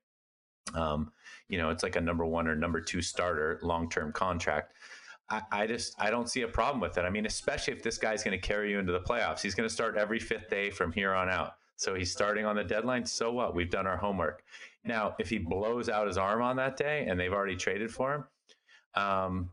[0.74, 1.12] Um,
[1.48, 4.72] you know, it's like a number one or number two starter long term contract.
[5.28, 7.04] I, I, just I don't see a problem with it.
[7.04, 9.42] I mean, especially if this guy's going to carry you into the playoffs.
[9.42, 11.56] He's going to start every fifth day from here on out.
[11.76, 13.04] So he's starting on the deadline.
[13.04, 13.54] So what?
[13.54, 14.42] We've done our homework.
[14.84, 18.14] Now, if he blows out his arm on that day and they've already traded for
[18.14, 18.24] him,
[19.02, 19.50] um,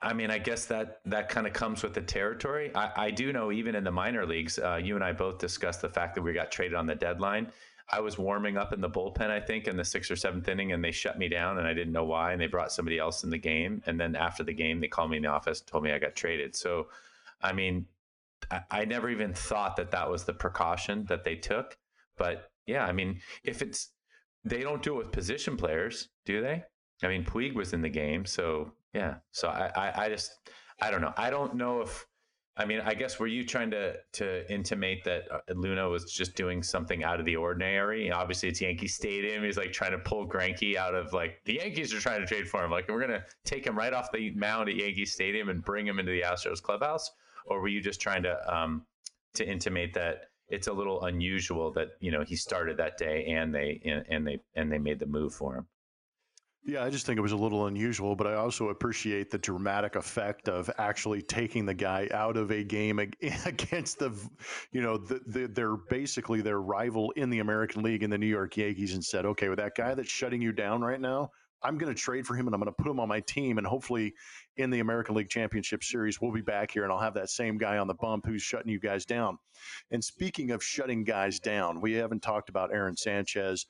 [0.00, 2.70] I mean, I guess that that kind of comes with the territory.
[2.74, 5.82] I, I, do know, even in the minor leagues, uh, you and I both discussed
[5.82, 7.48] the fact that we got traded on the deadline.
[7.90, 10.72] I was warming up in the bullpen, I think, in the sixth or seventh inning,
[10.72, 12.32] and they shut me down, and I didn't know why.
[12.32, 15.10] And they brought somebody else in the game, and then after the game, they called
[15.10, 16.54] me in the office, and told me I got traded.
[16.54, 16.88] So,
[17.42, 17.86] I mean,
[18.50, 21.76] I, I never even thought that that was the precaution that they took.
[22.16, 23.90] But yeah, I mean, if it's
[24.44, 26.64] they don't do it with position players, do they?
[27.02, 29.16] I mean, Puig was in the game, so yeah.
[29.30, 30.32] So I, I, I just,
[30.80, 31.14] I don't know.
[31.16, 32.06] I don't know if,
[32.54, 36.62] I mean, I guess were you trying to to intimate that Luhnow was just doing
[36.62, 38.10] something out of the ordinary?
[38.12, 39.42] Obviously, it's Yankee Stadium.
[39.42, 42.46] He's like trying to pull Greinke out of like the Yankees are trying to trade
[42.46, 42.70] for him.
[42.70, 45.98] Like we're gonna take him right off the mound at Yankee Stadium and bring him
[45.98, 47.10] into the Astros clubhouse.
[47.46, 48.84] or were you just trying to um,
[49.34, 53.54] to intimate that it's a little unusual that you know he started that day and
[53.54, 55.66] they and they and they made the move for him?
[56.64, 59.96] Yeah, I just think it was a little unusual, but I also appreciate the dramatic
[59.96, 63.00] effect of actually taking the guy out of a game
[63.46, 64.12] against the,
[64.70, 68.28] you know, the, the, they're basically their rival in the American League in the New
[68.28, 71.30] York Yankees and said, okay, with that guy that's shutting you down right now,
[71.64, 73.58] I'm going to trade for him and I'm going to put him on my team.
[73.58, 74.14] And hopefully
[74.56, 77.58] in the American League Championship Series, we'll be back here and I'll have that same
[77.58, 79.36] guy on the bump who's shutting you guys down.
[79.90, 83.66] And speaking of shutting guys down, we haven't talked about Aaron Sanchez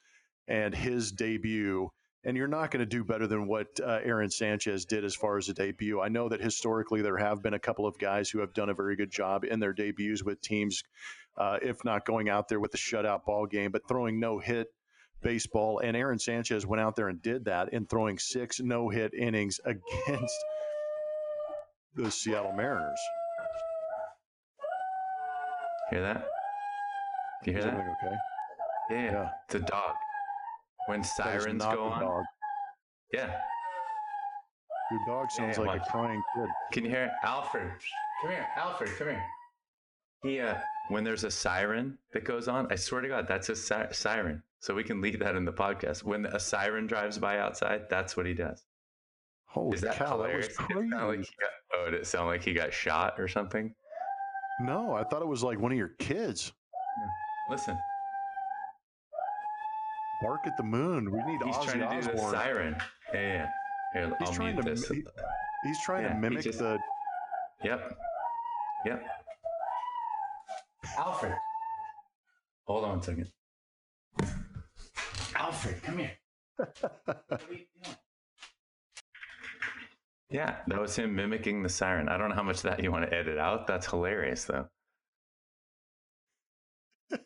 [0.46, 1.90] and his debut
[2.24, 5.38] and you're not going to do better than what uh, Aaron Sanchez did as far
[5.38, 6.00] as a debut.
[6.00, 8.74] I know that historically there have been a couple of guys who have done a
[8.74, 10.82] very good job in their debuts with teams,
[11.36, 14.68] uh, if not going out there with a shutout ball game, but throwing no hit
[15.20, 15.80] baseball.
[15.80, 19.58] And Aaron Sanchez went out there and did that in throwing six no hit innings
[19.64, 20.36] against
[21.94, 23.00] the Seattle Mariners.
[25.90, 26.28] Hear that?
[27.44, 27.74] Do you hear that?
[27.74, 28.16] Okay.
[28.90, 29.94] Yeah, yeah, the dog.
[30.86, 32.00] When sirens go on.
[32.00, 32.24] Dog.
[33.12, 33.34] Yeah.
[34.90, 36.48] Your dog sounds yeah, like a crying kid.
[36.72, 37.10] Can you hear it?
[37.24, 37.70] Alfred?
[38.20, 38.90] Come here, Alfred.
[38.98, 39.24] Come here.
[40.22, 40.54] He, uh,
[40.88, 44.42] when there's a siren that goes on, I swear to God, that's a si- siren.
[44.60, 46.04] So we can leave that in the podcast.
[46.04, 48.64] When a siren drives by outside, that's what he does.
[49.46, 50.48] Holy Is that cow, hilarious?
[50.48, 50.94] That was crazy.
[50.94, 53.74] It like got, oh, did it sound like he got shot or something?
[54.60, 56.52] No, I thought it was like one of your kids.
[57.50, 57.76] Listen.
[60.22, 61.10] Bark at the moon.
[61.10, 62.16] We need He's Ozzy trying to Osbourne.
[62.16, 62.76] do the siren.
[63.12, 63.48] Yeah, yeah.
[63.94, 64.88] Here, he's I'll trying to, this.
[64.88, 65.02] He,
[65.64, 66.78] he's trying Yeah, to mimic just- the.
[67.64, 67.96] Yep.
[68.86, 69.06] Yep.
[70.98, 71.34] Alfred.
[72.66, 73.28] Hold on a second.
[75.36, 76.12] Alfred, come here.
[76.56, 76.70] What
[77.30, 77.96] are you doing?
[80.30, 82.08] Yeah, that was him mimicking the siren.
[82.08, 83.66] I don't know how much that you want to edit out.
[83.66, 84.66] That's hilarious, though.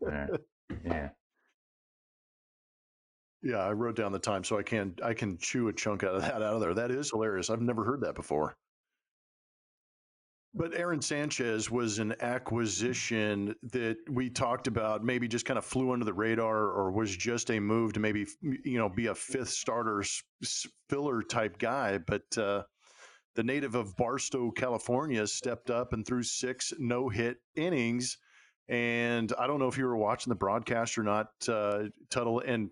[0.00, 0.30] Right.
[0.84, 1.08] Yeah.
[3.42, 6.14] Yeah, I wrote down the time so I can I can chew a chunk out
[6.14, 6.74] of that out of there.
[6.74, 7.50] That is hilarious.
[7.50, 8.56] I've never heard that before.
[10.54, 15.92] But Aaron Sanchez was an acquisition that we talked about, maybe just kind of flew
[15.92, 19.50] under the radar, or was just a move to maybe you know be a fifth
[19.50, 20.02] starter
[20.88, 21.98] filler type guy.
[21.98, 22.62] But uh,
[23.36, 28.18] the native of Barstow, California, stepped up and threw six no hit innings.
[28.68, 32.40] And I don't know if you were watching the broadcast or not, uh, Tuttle.
[32.40, 32.70] And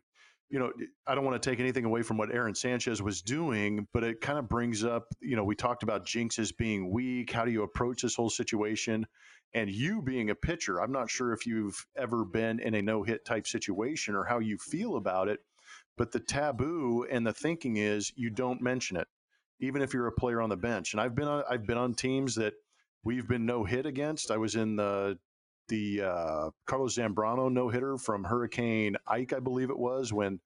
[0.48, 0.72] you know,
[1.06, 4.20] I don't want to take anything away from what Aaron Sanchez was doing, but it
[4.20, 7.32] kind of brings up, you know, we talked about jinxes being weak.
[7.32, 9.06] How do you approach this whole situation?
[9.54, 13.02] And you being a pitcher, I'm not sure if you've ever been in a no
[13.02, 15.40] hit type situation or how you feel about it,
[15.96, 19.09] but the taboo and the thinking is you don't mention it,
[19.61, 20.92] even if you're a player on the bench.
[20.92, 22.54] And I've been on, I've been on teams that
[23.02, 24.30] we've been no hit against.
[24.30, 25.18] I was in the
[25.68, 30.40] the uh, Carlos Zambrano no hitter from Hurricane Ike, I believe it was, when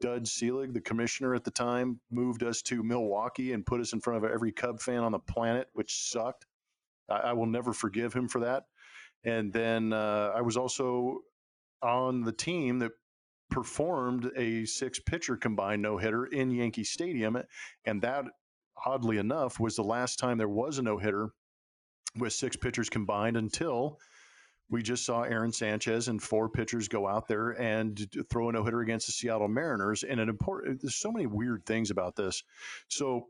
[0.00, 4.00] Bud Selig, the commissioner at the time, moved us to Milwaukee and put us in
[4.00, 6.46] front of every Cub fan on the planet, which sucked.
[7.08, 8.64] I, I will never forgive him for that.
[9.24, 11.20] And then uh, I was also
[11.82, 12.92] on the team that
[13.50, 17.38] performed a six pitcher combined no hitter in Yankee Stadium.
[17.84, 18.26] And that,
[18.84, 21.30] oddly enough, was the last time there was a no hitter
[22.16, 23.98] with six pitchers combined until
[24.70, 28.64] we just saw Aaron Sanchez and four pitchers go out there and throw a no
[28.64, 30.02] hitter against the Seattle Mariners.
[30.02, 32.42] And an important, there's so many weird things about this.
[32.88, 33.28] So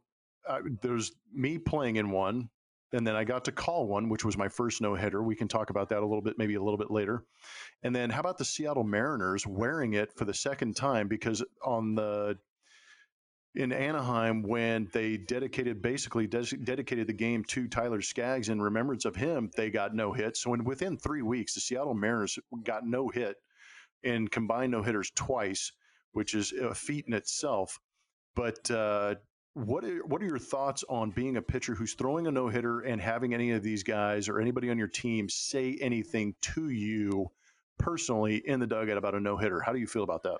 [0.49, 2.49] uh, there's me playing in one,
[2.93, 5.23] and then I got to call one, which was my first no hitter.
[5.23, 7.25] We can talk about that a little bit, maybe a little bit later.
[7.83, 11.07] And then how about the Seattle Mariners wearing it for the second time?
[11.07, 12.39] Because on the
[13.55, 19.05] in Anaheim when they dedicated basically des- dedicated the game to Tyler Skaggs in remembrance
[19.05, 19.51] of him.
[19.57, 20.43] They got no hits.
[20.43, 23.37] So in, within three weeks, the Seattle Mariners got no hit
[24.05, 25.73] and combined no hitters twice,
[26.13, 27.79] which is a feat in itself.
[28.37, 29.17] But uh,
[29.55, 32.81] what are, what are your thoughts on being a pitcher who's throwing a no hitter
[32.81, 37.27] and having any of these guys or anybody on your team say anything to you
[37.79, 39.61] personally in the dugout about a no hitter?
[39.61, 40.39] How do you feel about that?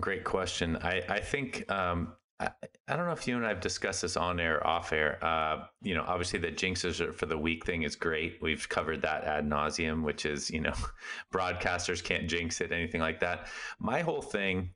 [0.00, 0.76] Great question.
[0.76, 2.50] I, I think um, I,
[2.86, 5.22] I, don't know if you and I have discussed this on air, or off air.
[5.24, 8.38] Uh, you know, obviously the jinxes for the week thing is great.
[8.40, 10.74] We've covered that ad nauseum, which is you know,
[11.32, 13.48] broadcasters can't jinx it, anything like that.
[13.80, 14.70] My whole thing,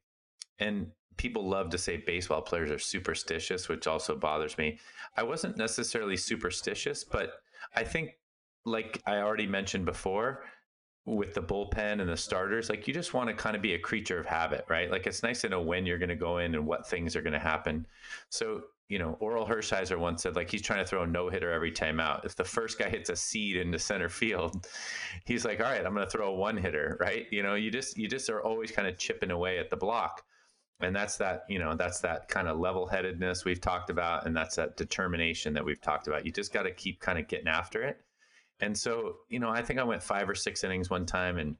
[0.58, 4.78] and people love to say baseball players are superstitious, which also bothers me.
[5.16, 7.34] I wasn't necessarily superstitious, but
[7.76, 8.10] I think,
[8.64, 10.44] like I already mentioned before,
[11.04, 13.78] with the bullpen and the starters, like you just want to kind of be a
[13.78, 14.90] creature of habit, right?
[14.90, 17.22] Like it's nice to know when you're going to go in and what things are
[17.22, 17.86] going to happen.
[18.28, 18.62] So
[18.92, 21.72] you know, Orel Hershiser once said like he's trying to throw a no hitter every
[21.72, 22.26] time out.
[22.26, 24.68] If the first guy hits a seed into center field,
[25.24, 27.26] he's like, all right, I'm going to throw a one hitter, right?
[27.30, 30.22] You know, you just you just are always kind of chipping away at the block,
[30.80, 34.36] and that's that you know that's that kind of level headedness we've talked about, and
[34.36, 36.26] that's that determination that we've talked about.
[36.26, 37.98] You just got to keep kind of getting after it.
[38.62, 41.56] And so, you know, I think I went five or six innings one time and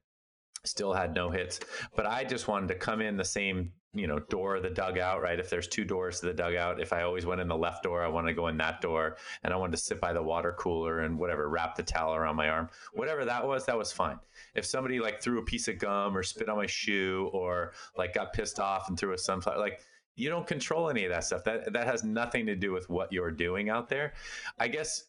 [0.64, 1.60] still had no hits,
[1.96, 5.20] but I just wanted to come in the same you know door of the dugout
[5.20, 5.38] right?
[5.38, 8.02] If there's two doors to the dugout if i always went in the left door
[8.02, 10.54] i want to go in that door and i wanted to sit by the water
[10.58, 14.18] cooler and whatever wrap the towel around my arm whatever that was that was fine.
[14.54, 18.14] If somebody like threw a piece of gum or spit on my shoe or like
[18.14, 19.80] got pissed off and threw a sunflower like
[20.14, 21.44] you don't control any of that stuff.
[21.44, 24.12] That that has nothing to do with what you're doing out there.
[24.58, 25.04] I guess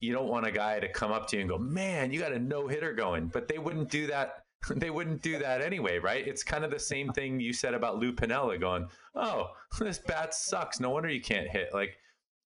[0.00, 2.32] you don't want a guy to come up to you and go man you got
[2.32, 4.44] a no hitter going but they wouldn't do that
[4.76, 6.26] they wouldn't do that anyway, right?
[6.26, 10.34] It's kind of the same thing you said about Lou Piniella going, oh, this bat
[10.34, 10.80] sucks.
[10.80, 11.72] No wonder you can't hit.
[11.72, 11.96] Like,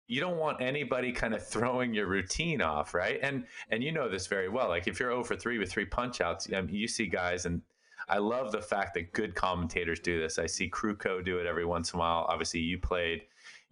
[0.08, 3.18] you don't want anybody kind of throwing your routine off, right?
[3.22, 4.68] And and you know this very well.
[4.68, 7.44] Like if you're 0 for 3 with three punch outs, I mean, you see guys
[7.44, 7.62] and
[8.08, 10.38] I love the fact that good commentators do this.
[10.38, 12.24] I see Krukow do it every once in a while.
[12.28, 13.22] Obviously, you played,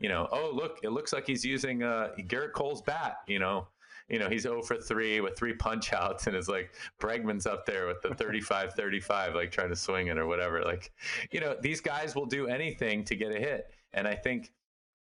[0.05, 3.69] you know, oh, look, it looks like he's using uh, Gerrit Cole's bat, you know,
[4.11, 7.65] you know, he's 0 for 3 with three punch outs and it's like Bregman's up
[7.65, 10.63] there with the 35 35, like trying to swing it or whatever.
[10.63, 10.93] Like,
[11.31, 13.71] you know, these guys will do anything to get a hit.
[13.95, 14.53] And I think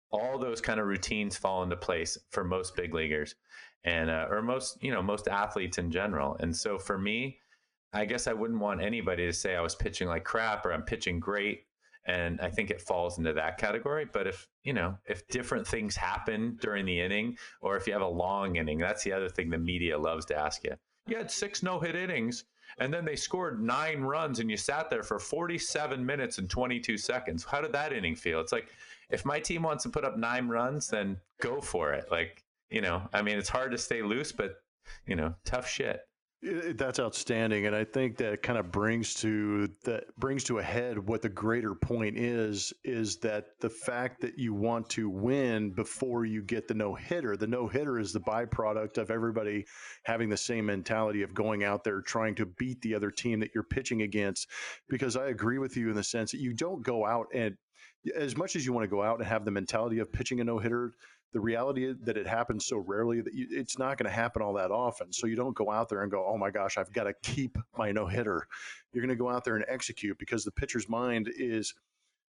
[0.10, 3.36] all those kind of routines fall into place for most big leaguers
[3.84, 6.38] and, uh, or most, you know, most athletes in general.
[6.40, 7.40] And so for me,
[7.92, 10.84] I guess I wouldn't want anybody to say I was pitching like crap or I'm
[10.84, 11.66] pitching great
[12.06, 14.06] and I think it falls into that category.
[14.12, 18.02] But if you know if different things happen during the inning, or if you have
[18.02, 20.76] a long inning, that's the other thing the media loves to ask you.
[21.08, 22.46] You had six no hit innings,
[22.78, 26.98] and then they scored nine runs, and you sat there for 47 minutes and 22
[26.98, 27.44] seconds.
[27.44, 28.40] How did that inning feel?
[28.40, 28.68] It's like
[29.10, 32.08] if my team wants to put up nine runs, then go for it.
[32.12, 34.56] Like you know, I mean, it's hard to stay loose, but
[35.06, 36.02] you know, tough shit.
[36.44, 41.08] That's outstanding, and I think that kind of brings to that brings to a head
[41.08, 46.26] what the greater point is: is that the fact that you want to win before
[46.26, 47.38] you get the no hitter.
[47.38, 49.66] The no hitter is the byproduct of everybody
[50.04, 53.52] having the same mentality of going out there trying to beat the other team that
[53.56, 54.50] you're pitching against.
[54.90, 57.56] Because I agree with you in the sense that you don't go out and
[58.18, 60.44] as much as you want to go out and have the mentality of pitching a
[60.44, 60.92] no hitter,
[61.34, 64.54] the reality that it happens so rarely that you, it's not going to happen all
[64.54, 65.12] that often.
[65.12, 67.58] So you don't go out there and go, oh my gosh, I've got to keep
[67.78, 68.48] my no hitter.
[68.94, 71.74] You're going to go out there and execute because the pitcher's mind is.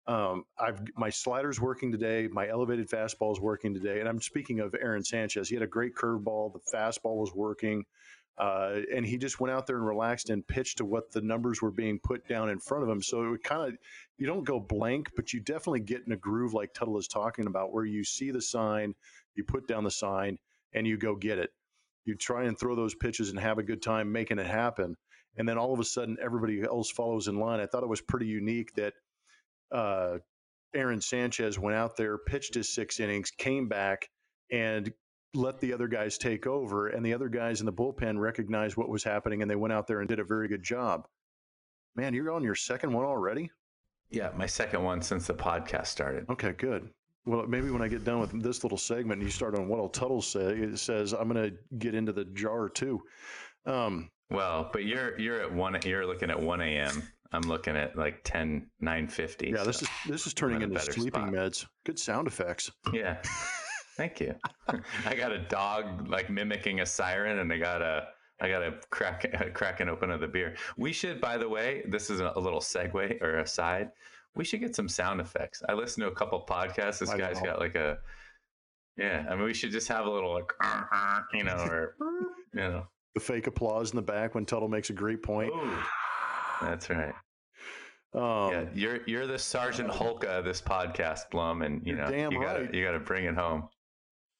[0.06, 2.28] Um, I've my slider's working today.
[2.30, 5.48] My elevated fastball is working today, and I'm speaking of Aaron Sanchez.
[5.48, 6.52] He had a great curveball.
[6.52, 7.86] The fastball was working.
[8.36, 11.62] Uh, and he just went out there and relaxed and pitched to what the numbers
[11.62, 13.00] were being put down in front of him.
[13.00, 13.78] So it kind of,
[14.18, 17.46] you don't go blank, but you definitely get in a groove like Tuttle is talking
[17.46, 18.94] about, where you see the sign,
[19.36, 20.38] you put down the sign,
[20.72, 21.50] and you go get it.
[22.04, 24.96] You try and throw those pitches and have a good time making it happen.
[25.36, 27.60] And then all of a sudden, everybody else follows in line.
[27.60, 28.94] I thought it was pretty unique that
[29.72, 30.18] uh,
[30.74, 34.10] Aaron Sanchez went out there, pitched his six innings, came back,
[34.50, 34.92] and
[35.34, 38.88] let the other guys take over, and the other guys in the bullpen recognized what
[38.88, 41.06] was happening, and they went out there and did a very good job.
[41.96, 43.50] Man, you're on your second one already.
[44.10, 46.26] Yeah, my second one since the podcast started.
[46.30, 46.90] Okay, good.
[47.26, 49.80] Well, maybe when I get done with this little segment, and you start on what
[49.80, 53.02] all Tuttle say, it says I'm going to get into the jar too.
[53.66, 55.78] Um, well, but you're you're at one.
[55.84, 57.02] You're looking at one a.m.
[57.32, 59.48] I'm looking at like 10, 950.
[59.48, 61.32] Yeah, this is this is turning into sleeping spot.
[61.32, 61.66] meds.
[61.84, 62.70] Good sound effects.
[62.92, 63.16] Yeah.
[63.96, 64.34] Thank you.
[65.06, 68.08] I got a dog like mimicking a siren, and I got a
[68.40, 70.56] I got a crack cracking open of the beer.
[70.76, 73.90] We should, by the way, this is a little segue or aside.
[74.34, 75.62] We should get some sound effects.
[75.68, 76.98] I listened to a couple podcasts.
[76.98, 77.50] This I guy's know.
[77.50, 77.98] got like a
[78.96, 79.26] yeah.
[79.28, 80.52] I mean, we should just have a little like
[81.34, 81.94] you know or
[82.52, 85.52] you know the fake applause in the back when Tuttle makes a great point.
[85.54, 85.78] Ooh,
[86.60, 87.14] that's right.
[88.14, 92.40] Um, yeah, you're you're the Sergeant Hulka of this podcast, Blum, and you know you
[92.40, 92.74] gotta right.
[92.74, 93.68] you gotta bring it home.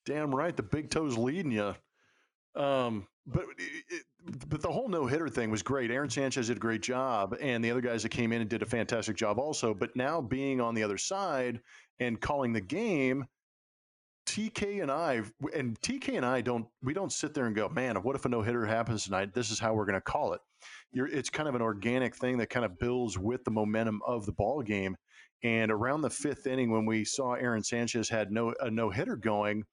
[0.05, 1.75] Damn right, the big toes leading you.
[2.55, 4.03] Um, but it,
[4.47, 5.91] but the whole no hitter thing was great.
[5.91, 8.61] Aaron Sanchez did a great job, and the other guys that came in and did
[8.61, 9.73] a fantastic job also.
[9.73, 11.59] But now being on the other side
[11.99, 13.25] and calling the game,
[14.25, 15.21] TK and I
[15.55, 18.29] and TK and I don't we don't sit there and go, man, what if a
[18.29, 19.33] no hitter happens tonight?
[19.33, 20.41] This is how we're going to call it.
[20.91, 24.25] You're, it's kind of an organic thing that kind of builds with the momentum of
[24.25, 24.95] the ball game.
[25.43, 29.15] And around the fifth inning, when we saw Aaron Sanchez had no a no hitter
[29.15, 29.63] going,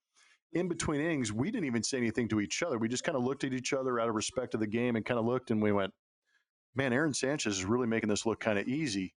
[0.52, 2.78] in between innings, we didn't even say anything to each other.
[2.78, 5.04] We just kind of looked at each other out of respect of the game and
[5.04, 5.92] kind of looked and we went,
[6.74, 9.14] man, Aaron Sanchez is really making this look kind of easy.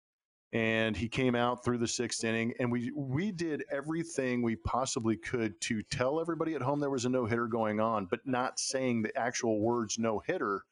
[0.52, 5.16] and he came out through the sixth inning and we we did everything we possibly
[5.16, 8.58] could to tell everybody at home there was a no hitter going on but not
[8.58, 10.62] saying the actual words no hitter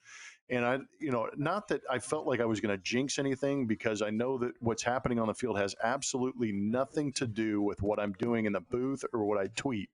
[0.51, 3.67] and I, you know, not that I felt like I was going to jinx anything
[3.67, 7.81] because I know that what's happening on the field has absolutely nothing to do with
[7.81, 9.89] what I'm doing in the booth or what I tweet.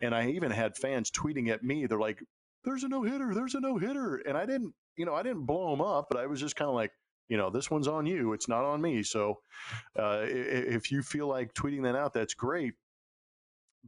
[0.00, 1.86] And I even had fans tweeting at me.
[1.86, 2.22] They're like,
[2.64, 4.16] there's a no hitter, there's a no hitter.
[4.16, 6.68] And I didn't, you know, I didn't blow them up, but I was just kind
[6.68, 6.90] of like,
[7.28, 8.32] you know, this one's on you.
[8.32, 9.02] It's not on me.
[9.02, 9.40] So
[9.98, 12.74] uh, if you feel like tweeting that out, that's great.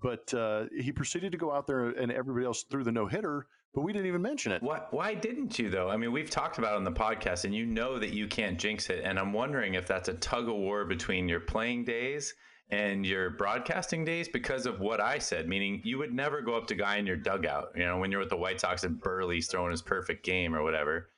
[0.01, 3.47] But uh, he proceeded to go out there and everybody else threw the no hitter
[3.75, 4.63] but we didn't even mention it.
[4.63, 5.91] Why, why didn't you, though?
[5.91, 8.59] I mean, we've talked about it on the podcast, and you know that you can't
[8.59, 9.03] jinx it.
[9.05, 12.35] And I'm wondering if that's a tug of war between your playing days
[12.71, 16.67] and your broadcasting days because of what I said, meaning you would never go up
[16.67, 19.47] to guy in your dugout, you know, when you're with the White Sox and Buehrle's
[19.47, 21.09] throwing his perfect game or whatever.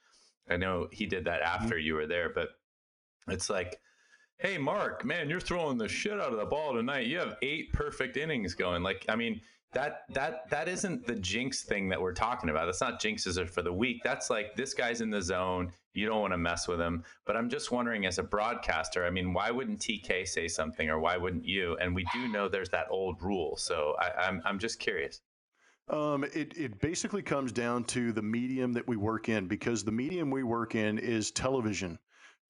[0.49, 1.87] I know he did that after mm-hmm.
[1.87, 2.51] you were there, but
[3.29, 3.81] it's like,
[4.39, 7.07] hey, Mark, man, you're throwing the shit out of the ball tonight.
[7.07, 8.83] You have eight perfect innings going.
[8.83, 9.41] Like, I mean,
[9.73, 12.67] that that that isn't the jinx thing that we're talking about.
[12.67, 14.03] That's not jinxes are for the week.
[14.03, 15.73] That's like this guy's in the zone.
[15.95, 17.05] You don't want to mess with him.
[17.25, 20.99] But I'm just wondering, as a broadcaster, I mean, why wouldn't TK say something, or
[20.99, 21.77] why wouldn't you?
[21.81, 23.57] And we do know there's that old rule.
[23.57, 25.21] So I, I'm I'm just curious.
[25.89, 29.91] Um, it, it basically comes down to the medium that we work in because the
[29.91, 31.99] medium we work in is television.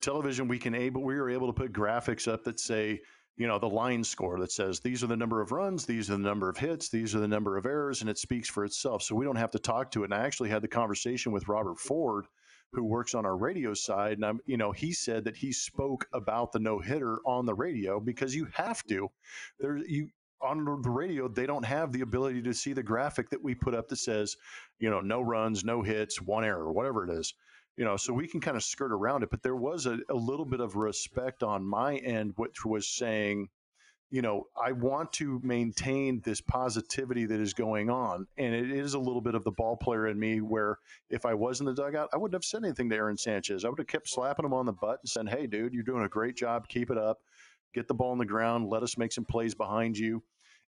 [0.03, 3.01] Television, we can able we are able to put graphics up that say
[3.41, 6.13] you know, the line score that says these are the number of runs, these are
[6.13, 9.03] the number of hits, these are the number of errors, and it speaks for itself.
[9.03, 10.13] So we don't have to talk to it.
[10.13, 12.27] And I actually had the conversation with Robert Ford,
[12.75, 16.07] who works on our radio side, and I'm, you know, he said that he spoke
[16.13, 19.09] about the no hitter on the radio because you have to.
[19.59, 20.11] There, you
[20.43, 23.75] on the radio, they don't have the ability to see the graphic that we put
[23.75, 24.37] up that says,
[24.79, 27.33] you know, no runs, no hits, one error, whatever it is
[27.81, 29.31] you know, so we can kind of skirt around it.
[29.31, 33.49] But there was a, a little bit of respect on my end, which was saying,
[34.11, 38.27] you know, I want to maintain this positivity that is going on.
[38.37, 40.77] And it is a little bit of the ball player in me where
[41.09, 43.65] if I was in the dugout, I wouldn't have said anything to Aaron Sanchez.
[43.65, 46.05] I would have kept slapping him on the butt and saying, hey, dude, you're doing
[46.05, 46.69] a great job.
[46.69, 47.21] Keep it up.
[47.73, 48.69] Get the ball on the ground.
[48.69, 50.23] Let us make some plays behind you.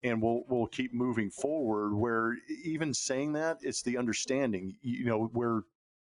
[0.04, 1.96] And we'll we'll keep moving forward.
[1.96, 2.36] Where
[2.66, 4.76] even saying that, it's the understanding.
[4.82, 5.62] You know, where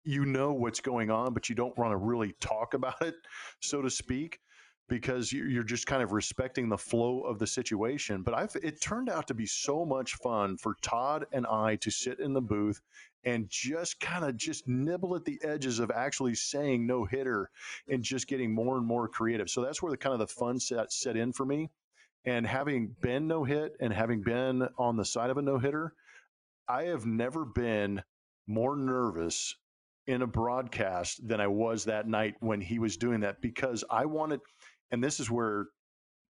[0.05, 3.15] you know what's going on, but you don't want to really talk about it,
[3.61, 4.41] so to speak,
[4.89, 8.23] because you're just kind of respecting the flow of the situation.
[8.23, 11.91] But I've, it turned out to be so much fun for Todd and I to
[11.91, 12.83] sit in the booth
[13.25, 17.51] and just kind of just nibble at the edges of actually saying no hitter
[17.89, 19.49] and just getting more and more creative.
[19.49, 21.71] So that's where the kind of the fun set set in for me.
[22.27, 25.95] And having been no hit and having been on the side of a no hitter,
[26.69, 28.03] I have never been
[28.47, 29.57] more nervous
[30.07, 34.05] in a broadcast than I was that night when he was doing that because I
[34.05, 34.41] wanted,
[34.91, 35.67] and this is where,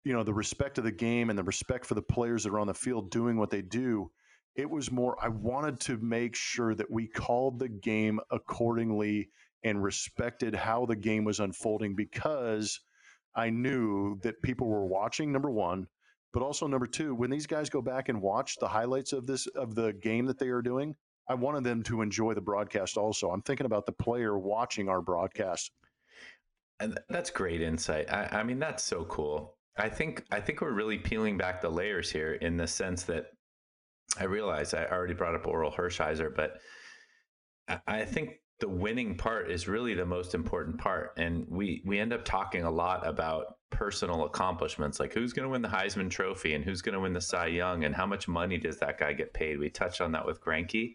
[0.05, 2.59] you know, the respect of the game and the respect for the players that are
[2.59, 4.11] on the field doing what they do.
[4.55, 9.31] It was more, I wanted to make sure that we called the game accordingly
[9.65, 12.81] and respected how the game was unfolding because
[13.35, 15.89] I knew that people were watching, number one,
[16.33, 19.47] but also number two, when these guys go back and watch the highlights of this,
[19.49, 20.95] of the game that they are doing,
[21.29, 23.31] I wanted them to enjoy the broadcast also.
[23.31, 25.73] I'm thinking about the player watching our broadcast.
[26.81, 28.13] And that's great insight.
[28.13, 29.57] I, I mean, that's so cool.
[29.77, 33.27] I think I think we're really peeling back the layers here in the sense that
[34.19, 36.59] I realize I already brought up Orel Hershiser, but
[37.87, 41.15] I think the winning part is really the most important part.
[41.17, 45.51] And we we end up talking a lot about personal accomplishments, like who's going to
[45.51, 48.29] win the Heisman Trophy and who's going to win the Cy Young and how much
[48.29, 49.59] money does that guy get paid.
[49.59, 50.95] We touched on that with Greinke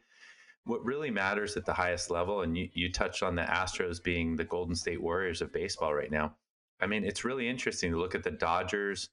[0.69, 4.35] what really matters at the highest level, and you, you touched on the Astros being
[4.35, 6.35] the Golden State Warriors of baseball right now.
[6.79, 9.09] I mean, it's really interesting to look at the Dodgers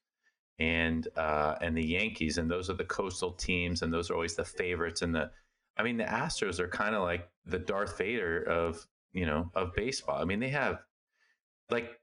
[0.59, 4.36] and uh, and the Yankees, and those are the coastal teams, and those are always
[4.36, 5.00] the favorites.
[5.00, 5.30] And the,
[5.78, 9.74] I mean, the Astros are kind of like the Darth Vader of you know of
[9.74, 10.20] baseball.
[10.20, 10.80] I mean, they have
[11.70, 11.98] like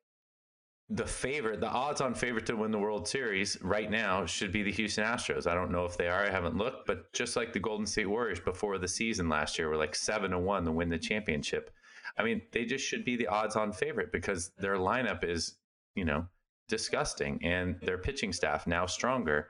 [0.96, 4.62] the favorite, the odds on favorite to win the World Series right now should be
[4.62, 5.48] the Houston Astros.
[5.48, 6.24] I don't know if they are.
[6.24, 9.70] I haven't looked, but just like the Golden State Warriors before the season last year
[9.70, 11.72] were like seven to one to win the championship.
[12.16, 15.56] I mean, they just should be the odds on favorite because their lineup is,
[15.96, 16.28] you know,
[16.68, 19.50] disgusting and their pitching staff now stronger.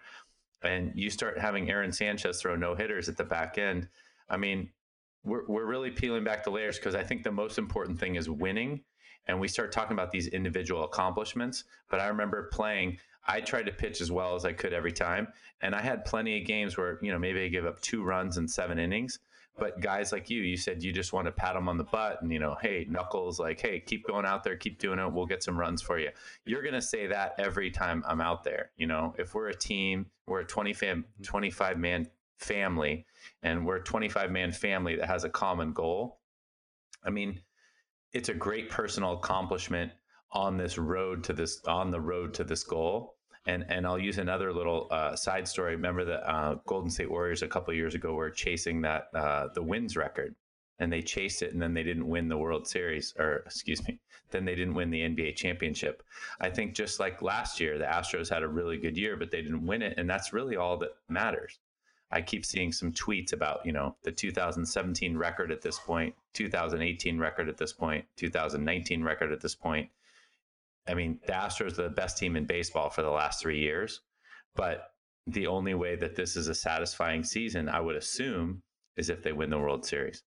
[0.62, 3.90] And you start having Aaron Sanchez throw no hitters at the back end.
[4.30, 4.70] I mean,
[5.26, 8.30] we're, we're really peeling back the layers because I think the most important thing is
[8.30, 8.82] winning
[9.28, 11.64] and we start talking about these individual accomplishments.
[11.90, 15.28] But I remember playing, I tried to pitch as well as I could every time.
[15.62, 18.38] And I had plenty of games where, you know, maybe I give up two runs
[18.38, 19.20] in seven innings.
[19.58, 22.22] But guys like you, you said you just want to pat them on the butt
[22.22, 25.14] and, you know, hey, Knuckles, like, hey, keep going out there, keep doing it.
[25.14, 26.10] We'll get some runs for you.
[26.46, 28.72] You're going to say that every time I'm out there.
[28.78, 32.08] You know, if we're a team, we're a 20 fam, 25 man
[32.38, 33.06] family,
[33.44, 36.20] and we're a 25 man family that has a common goal.
[37.04, 37.42] I mean,
[38.14, 39.92] it's a great personal accomplishment
[40.32, 44.18] on this road to this on the road to this goal and and I'll use
[44.18, 45.76] another little uh, side story.
[45.76, 49.64] Remember the uh, Golden State Warriors a couple years ago were chasing that uh, the
[49.64, 50.36] wins record,
[50.80, 54.00] and they chased it, and then they didn't win the World Series, or excuse me,
[54.32, 56.04] then they didn't win the NBA championship.
[56.40, 59.42] I think just like last year, the Astros had a really good year, but they
[59.42, 61.60] didn't win it, and that's really all that matters.
[62.14, 67.18] I keep seeing some tweets about, you know, the 2017 record at this point, 2018
[67.18, 69.90] record at this point, 2019 record at this point.
[70.88, 74.02] I mean, the Astros are the best team in baseball for the last three years,
[74.56, 74.92] but
[75.26, 78.62] the only way that this is a satisfying season, I would assume,
[78.96, 80.22] is if they win the World Series.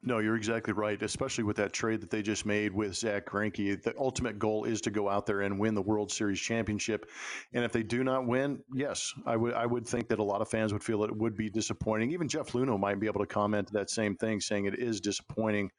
[0.00, 1.00] No, you're exactly right.
[1.02, 4.80] Especially with that trade that they just made with Zach Greinke, the ultimate goal is
[4.82, 7.10] to go out there and win the World Series championship.
[7.52, 10.40] And if they do not win, yes, I would I would think that a lot
[10.40, 12.12] of fans would feel that it would be disappointing.
[12.12, 15.70] Even Jeff Luhnow might be able to comment that same thing, saying it is disappointing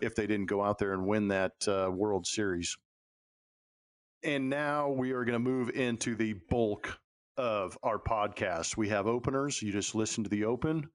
[0.00, 2.76] if they didn't go out there and win that uh, World Series.
[4.24, 6.98] And now we are going to move into the bulk
[7.36, 8.76] of our podcast.
[8.76, 9.62] We have openers.
[9.62, 10.90] You just listen to the open.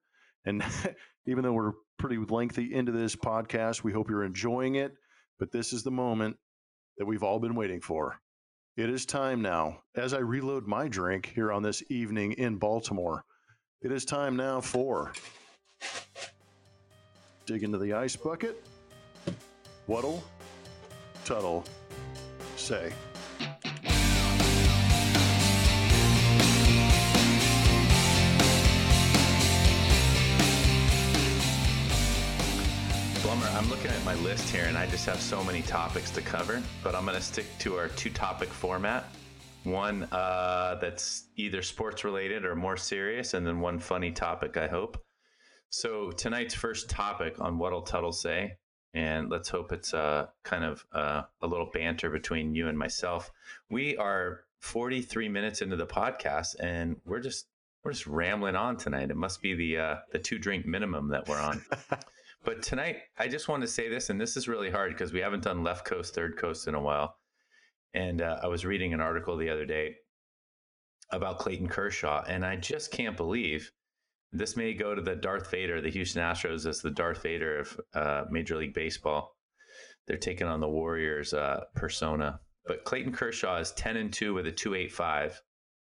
[0.46, 0.64] And
[1.26, 4.94] even though we're pretty lengthy into this podcast, we hope you're enjoying it.
[5.40, 6.38] But this is the moment
[6.98, 8.20] that we've all been waiting for.
[8.78, 13.24] It is time now, as I reload my drink here on this evening in Baltimore.
[13.82, 15.14] It is time now for
[17.46, 18.66] dig into the ice bucket.
[19.86, 20.24] What'll
[21.24, 21.64] Tuttle
[22.56, 22.92] say?
[33.56, 36.62] I'm looking at my list here and I just have so many topics to cover,
[36.84, 39.06] but I'm going to stick to our two topic format.
[39.64, 44.68] One uh, that's either sports related or more serious, and then one funny topic, I
[44.68, 45.02] hope.
[45.70, 48.58] So, tonight's first topic on What'll Tuttle Say,
[48.94, 53.32] and let's hope it's uh, kind of uh, a little banter between you and myself.
[53.70, 57.48] We are 43 minutes into the podcast, and we're just
[57.86, 59.12] we're just rambling on tonight.
[59.12, 61.64] It must be the uh, the two drink minimum that we're on.
[62.46, 65.20] But tonight, I just want to say this, and this is really hard because we
[65.20, 67.18] haven't done left coast, third coast in a while.
[67.96, 69.96] And uh, I was reading an article the other day
[71.12, 73.72] about Clayton Kershaw, and I just can't believe
[74.32, 77.80] this may go to the Darth Vader, the Houston Astros, as the Darth Vader of
[77.96, 79.36] uh, Major League Baseball.
[80.06, 82.40] They're taking on the Warriors uh, persona.
[82.68, 85.42] But Clayton Kershaw is 10 and 2 with a 285.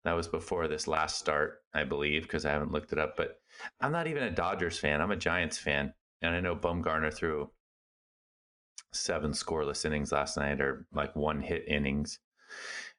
[0.04, 3.16] That was before this last start, I believe, because I haven't looked it up.
[3.16, 3.36] But
[3.80, 5.00] I'm not even a Dodgers fan.
[5.00, 5.92] I'm a Giants fan.
[6.22, 7.50] And I know Bumgarner threw
[8.92, 12.18] seven scoreless innings last night, or like one hit innings,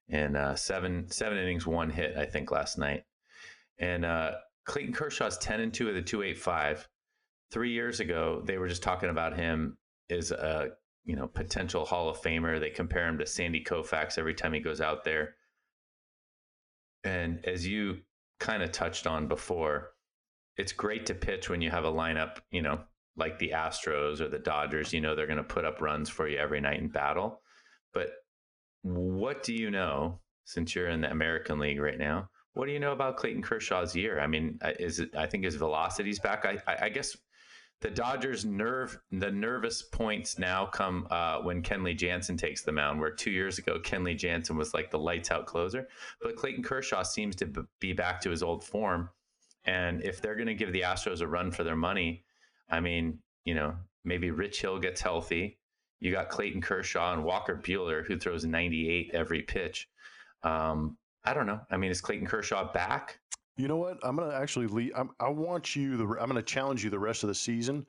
[0.09, 3.03] and uh, seven seven innings, one hit, I think last night.
[3.79, 4.31] And uh,
[4.65, 6.87] Clayton Kershaw's ten and two of the two eight five.
[7.51, 9.77] Three years ago, they were just talking about him
[10.09, 10.69] as a
[11.03, 12.59] you know potential Hall of Famer.
[12.59, 15.35] They compare him to Sandy Koufax every time he goes out there.
[17.03, 17.99] And as you
[18.39, 19.91] kind of touched on before,
[20.57, 22.79] it's great to pitch when you have a lineup, you know,
[23.21, 26.27] like the Astros or the Dodgers, you know they're going to put up runs for
[26.27, 27.41] you every night in battle.
[27.93, 28.09] But
[28.81, 32.29] what do you know since you're in the American League right now?
[32.53, 34.19] What do you know about Clayton Kershaw's year?
[34.19, 35.15] I mean, is it?
[35.15, 36.45] I think his velocity's back.
[36.45, 37.15] I, I, I guess
[37.81, 42.99] the Dodgers' nerve, the nervous points now come uh, when Kenley Jansen takes the mound.
[42.99, 45.87] Where two years ago Kenley Jansen was like the lights out closer,
[46.23, 49.09] but Clayton Kershaw seems to be back to his old form.
[49.65, 52.23] And if they're going to give the Astros a run for their money,
[52.71, 55.59] I mean, you know, maybe Rich Hill gets healthy.
[55.99, 59.87] You got Clayton Kershaw and Walker Buehler, who throws 98 every pitch.
[60.43, 61.59] Um, I don't know.
[61.69, 63.19] I mean, is Clayton Kershaw back?
[63.57, 63.99] You know what?
[64.01, 64.93] I'm going to actually lead.
[64.95, 65.97] I'm, i want you.
[65.97, 67.85] The, I'm going to challenge you the rest of the season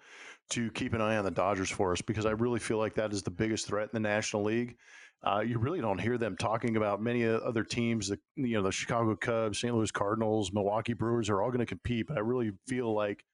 [0.51, 3.12] to keep an eye on the Dodgers for us because I really feel like that
[3.12, 4.76] is the biggest threat in the National League.
[5.24, 8.09] Uh, you really don't hear them talking about many other teams.
[8.09, 9.72] The you know the Chicago Cubs, St.
[9.72, 13.24] Louis Cardinals, Milwaukee Brewers are all going to compete, but I really feel like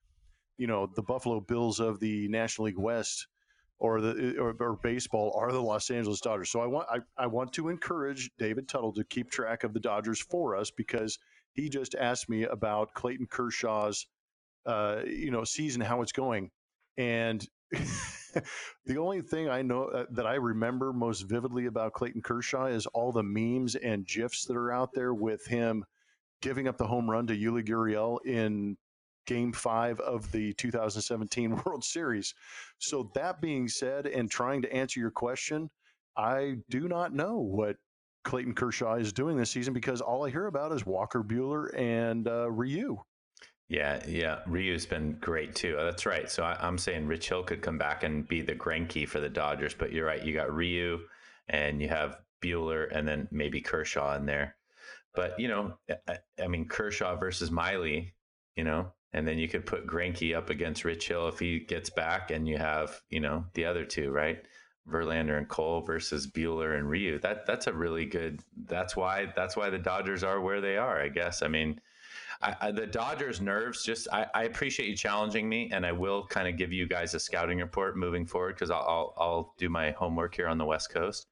[0.59, 3.27] you know the Buffalo Bills of the National League West
[3.79, 6.51] or the or, or, baseball are the Los Angeles Dodgers.
[6.51, 9.81] So I want I, I want to encourage David Tuttle to keep track of the
[9.81, 11.19] Dodgers for us because
[11.53, 14.07] he just asked me about Clayton Kershaw's
[14.67, 16.51] uh, you know season how it's going
[16.97, 17.47] and
[18.87, 22.87] the only thing I know uh, that I remember most vividly about Clayton Kershaw is
[22.87, 25.85] all the memes and gifs that are out there with him
[26.41, 28.77] giving up the home run to Yuli Gurriel in
[29.29, 32.35] game five of the 2017 World Series.
[32.79, 35.71] So, that being said, and trying to answer your question,
[36.17, 37.77] I do not know what
[38.25, 42.27] Clayton Kershaw is doing this season because all I hear about is Walker Buehler and
[42.27, 42.99] uh, Ryu.
[43.69, 44.41] Yeah, yeah.
[44.47, 45.77] Ryu's been great too.
[45.79, 46.29] That's right.
[46.31, 49.29] So I, am saying Rich Hill could come back and be the Greinke for the
[49.29, 50.25] Dodgers, but you're right.
[50.25, 51.01] You got Ryu
[51.49, 54.57] and you have Buehler and then maybe Kershaw in there.
[55.15, 58.15] But, you know, I, I mean, Kershaw versus Miley,
[58.57, 61.91] you know, and then you could put Greinke up against Rich Hill if he gets
[61.91, 64.45] back and you have, you know, the other two, right?
[64.91, 67.19] Verlander and Cole versus Buehler and Ryu.
[67.19, 68.41] That that's a really good.
[68.67, 71.01] That's why that's why the Dodgers are where they are.
[71.01, 71.43] I guess.
[71.43, 71.81] I mean,
[72.41, 73.85] I, I, the Dodgers' nerves.
[73.85, 77.15] Just I, I, appreciate you challenging me, and I will kind of give you guys
[77.15, 80.65] a scouting report moving forward because I'll, I'll, I'll do my homework here on the
[80.65, 81.27] West Coast.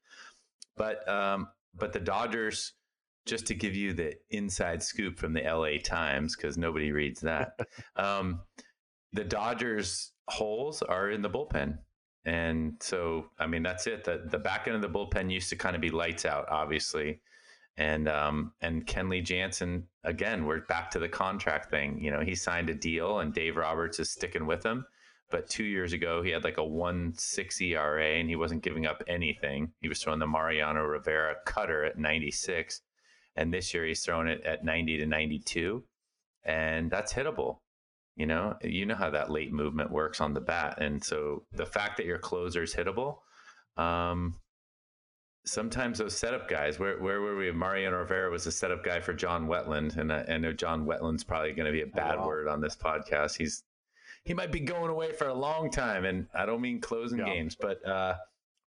[0.75, 2.73] But um, but the Dodgers,
[3.27, 5.77] just to give you the inside scoop from the L.A.
[5.79, 7.59] Times because nobody reads that.
[7.95, 8.41] um,
[9.13, 11.77] the Dodgers' holes are in the bullpen.
[12.25, 14.03] And so, I mean, that's it.
[14.03, 17.21] The, the back end of the bullpen used to kind of be lights out, obviously
[17.77, 20.45] and um, and Kenley Jansen again.
[20.45, 21.99] We're back to the contract thing.
[22.03, 24.85] You know, he signed a deal, and Dave Roberts is sticking with him.
[25.29, 28.87] But two years ago, he had like a one six ERA, and he wasn't giving
[28.87, 29.71] up anything.
[29.81, 32.81] He was throwing the Mariano Rivera cutter at ninety six,
[33.37, 35.83] and this year he's throwing it at ninety to ninety two,
[36.43, 37.59] and that's hittable.
[38.15, 41.65] You know, you know how that late movement works on the bat, and so the
[41.65, 43.19] fact that your closer is hittable.
[43.77, 44.35] Um,
[45.45, 47.51] sometimes those setup guys, where where were we?
[47.51, 49.97] Mariano Rivera was a setup guy for John Wetteland.
[49.97, 52.27] and I, I know John Wetteland's probably going to be a bad oh, wow.
[52.27, 53.37] word on this podcast.
[53.37, 53.63] He's
[54.23, 57.25] he might be going away for a long time, and I don't mean closing yeah.
[57.25, 58.15] games, but uh,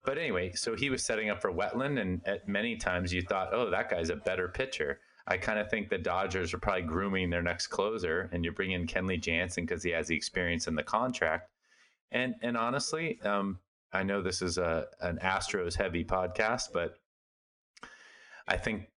[0.07, 3.49] but anyway, so he was setting up for Wetteland, and at many times you thought,
[3.51, 5.01] oh, that guy's a better pitcher.
[5.27, 8.71] I kind of think the Dodgers are probably grooming their next closer, and you bring
[8.71, 11.51] in Kenley Jansen because he has the experience in the contract.
[12.13, 13.59] And and honestly, um,
[13.91, 16.99] I know this is a an Astros heavy podcast, but
[18.47, 18.87] I think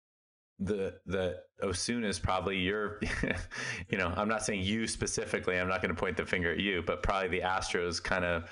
[0.61, 3.01] the the Osuna is probably your
[3.89, 6.61] you know, I'm not saying you specifically, I'm not going to point the finger at
[6.61, 8.49] you, but probably the Astros kind of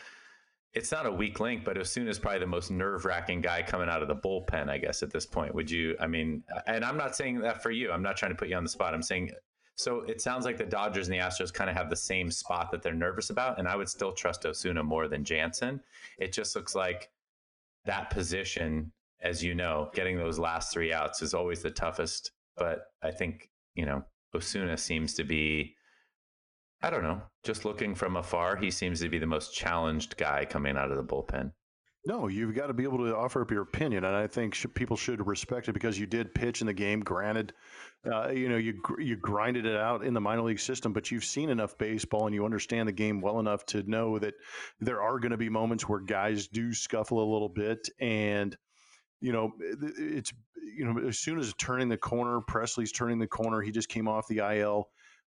[0.75, 3.89] it's not a weak link, but Osuna is probably the most nerve wracking guy coming
[3.89, 5.55] out of the bullpen, I guess, at this point.
[5.55, 7.91] Would you, I mean, and I'm not saying that for you.
[7.91, 8.95] I'm not trying to put you on the spot.
[8.95, 9.33] I'm saying
[9.79, 12.73] so it sounds like the Dodgers and the Astros kind of have the same spot
[12.73, 15.81] that they're nervous about, and I would still trust Osuna more than Jansen.
[16.19, 17.11] It just looks like
[17.85, 18.91] that position,
[19.23, 22.33] as you know, getting those last three outs is always the toughest.
[22.57, 24.05] But I think you know
[24.35, 25.77] Osuna seems to be.
[26.81, 27.23] I don't know.
[27.43, 30.97] Just looking from afar, he seems to be the most challenged guy coming out of
[30.97, 31.53] the bullpen.
[32.07, 34.67] No, you've got to be able to offer up your opinion, and I think sh-
[34.75, 37.01] people should respect it because you did pitch in the game.
[37.01, 37.53] Granted,
[38.11, 41.25] uh, you know you you grinded it out in the minor league system, but you've
[41.25, 44.35] seen enough baseball and you understand the game well enough to know that
[44.81, 48.57] there are going to be moments where guys do scuffle a little bit, and
[49.21, 53.61] you know it's you know Osuna's turning the corner, Pressly's turning the corner.
[53.61, 54.89] He just came off the IL,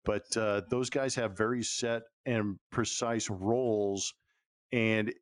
[0.04, 4.14] but uh, those guys have very set and precise roles
[4.72, 5.12] and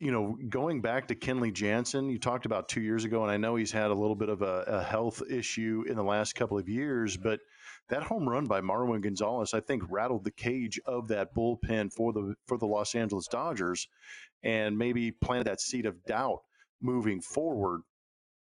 [0.00, 3.36] you know, going back to Kenley Jansen, you talked about two years ago, and I
[3.36, 6.58] know he's had a little bit of a, a, health issue in the last couple
[6.58, 7.40] of years, but
[7.88, 12.12] that home run by Marwin Gonzalez, I think, rattled the cage of that bullpen for
[12.12, 13.88] the for the Los Angeles Dodgers,
[14.42, 16.40] and maybe planted that seed of doubt
[16.82, 17.82] moving forward.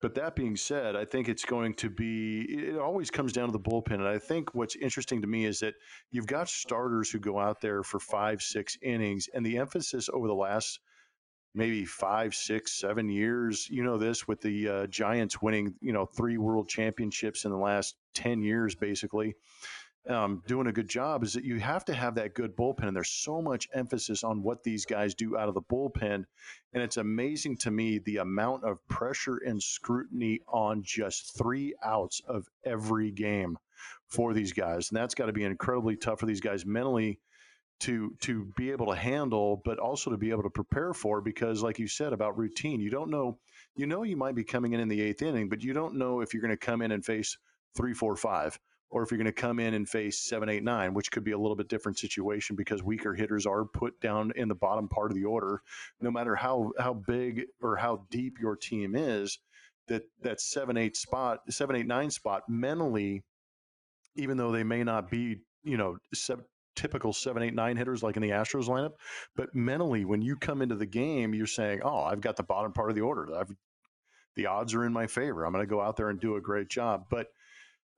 [0.03, 3.53] But that being said, I think it's going to be, it always comes down to
[3.53, 3.93] the bullpen.
[3.93, 5.75] And I think what's interesting to me is that
[6.11, 10.27] you've got starters who go out there for five, six innings, and the emphasis over
[10.27, 10.81] the last
[11.55, 13.69] maybe five, six, seven years.
[13.69, 17.57] You know this with the uh, Giants winning, you know, three World Championships in the
[17.57, 19.35] last ten years, basically.
[20.09, 22.95] Um, doing a good job is that you have to have that good bullpen, and
[22.95, 26.25] there's so much emphasis on what these guys do out of the bullpen,
[26.73, 32.21] and it's amazing to me the amount of pressure and scrutiny on just three outs
[32.27, 33.57] of every game
[34.07, 37.19] for these guys, and that's got to be incredibly tough for these guys mentally
[37.79, 41.21] to to be able to handle, but also to be able to prepare for.
[41.21, 43.37] Because, like you said about routine, you don't know.
[43.75, 46.21] You know you might be coming in in the eighth inning, but you don't know
[46.21, 47.37] if you're going to come in and face
[47.75, 48.59] three, four, five,
[48.93, 51.31] or if you're going to come in and face seven, eight, nine, which could be
[51.31, 55.09] a little bit different situation because weaker hitters are put down in the bottom part
[55.09, 55.63] of the order,
[55.99, 59.39] no matter how how big or how deep your team is.
[59.87, 63.23] That that seven, eight spot, seven, eight, nine spot mentally,
[64.15, 68.15] even though they may not be you know seven, typical seven, eight, nine hitters like
[68.15, 68.93] in the Astros lineup.
[69.35, 72.73] But mentally, when you come into the game, you're saying, "Oh, I've got the bottom
[72.73, 73.35] part of the order.
[73.35, 73.51] I've,
[74.35, 75.45] the odds are in my favor.
[75.45, 77.27] I'm going to go out there and do a great job." But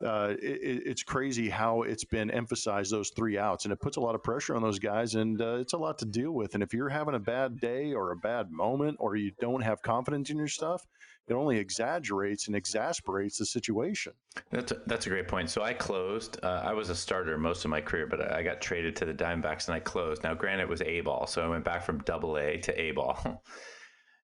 [0.03, 4.01] uh, it, it's crazy how it's been emphasized those three outs, and it puts a
[4.01, 6.53] lot of pressure on those guys, and uh, it's a lot to deal with.
[6.53, 9.81] And if you're having a bad day or a bad moment, or you don't have
[9.81, 10.85] confidence in your stuff,
[11.27, 14.13] it only exaggerates and exasperates the situation.
[14.51, 15.49] That's a, that's a great point.
[15.49, 16.37] So I closed.
[16.43, 19.13] Uh, I was a starter most of my career, but I got traded to the
[19.13, 20.23] Diamondbacks and I closed.
[20.23, 22.91] Now, granted, it was A ball, so I went back from Double A to A
[22.91, 23.43] ball.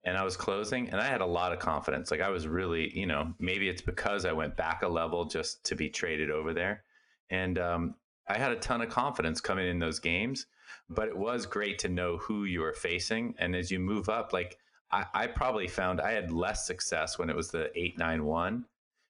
[0.04, 2.10] and I was closing and I had a lot of confidence.
[2.10, 5.64] Like I was really, you know, maybe it's because I went back a level just
[5.64, 6.84] to be traded over there.
[7.30, 7.94] And um,
[8.26, 10.46] I had a ton of confidence coming in those games,
[10.88, 13.34] but it was great to know who you were facing.
[13.38, 14.58] And as you move up, like
[14.90, 18.64] I, I probably found I had less success when it was the 891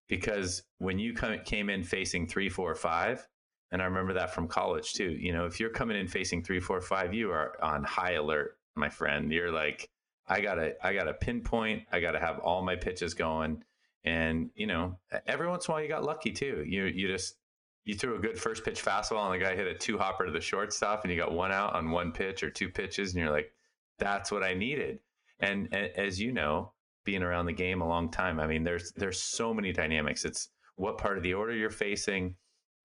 [0.08, 3.28] because when you come, came in facing three, four, five,
[3.70, 6.60] and I remember that from college too, you know, if you're coming in facing three,
[6.60, 9.30] four, five, you are on high alert, my friend.
[9.30, 9.90] You're like,
[10.28, 11.84] I gotta I gotta pinpoint.
[11.90, 13.64] I gotta have all my pitches going.
[14.04, 16.64] And you know, every once in a while you got lucky too.
[16.66, 17.36] You you just
[17.84, 20.32] you threw a good first pitch fastball and the guy hit a two hopper to
[20.32, 23.32] the shortstop and you got one out on one pitch or two pitches and you're
[23.32, 23.50] like,
[23.98, 24.98] that's what I needed.
[25.40, 26.72] And, and as you know,
[27.04, 30.26] being around the game a long time, I mean, there's there's so many dynamics.
[30.26, 32.34] It's what part of the order you're facing,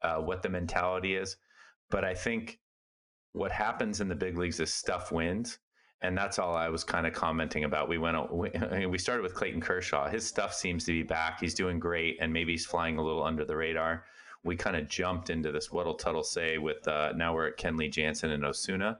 [0.01, 1.35] uh, what the mentality is.
[1.89, 2.59] But I think
[3.33, 5.59] what happens in the big leagues is stuff wins
[6.03, 7.87] and that's all I was kind of commenting about.
[7.87, 8.51] We went, we,
[8.87, 10.09] we started with Clayton Kershaw.
[10.09, 11.39] His stuff seems to be back.
[11.39, 14.03] He's doing great, and maybe he's flying a little under the radar.
[14.43, 17.89] We kind of jumped into this what'll Tuttle say with uh, now we're at Kenley
[17.89, 18.99] Jansen and Osuna,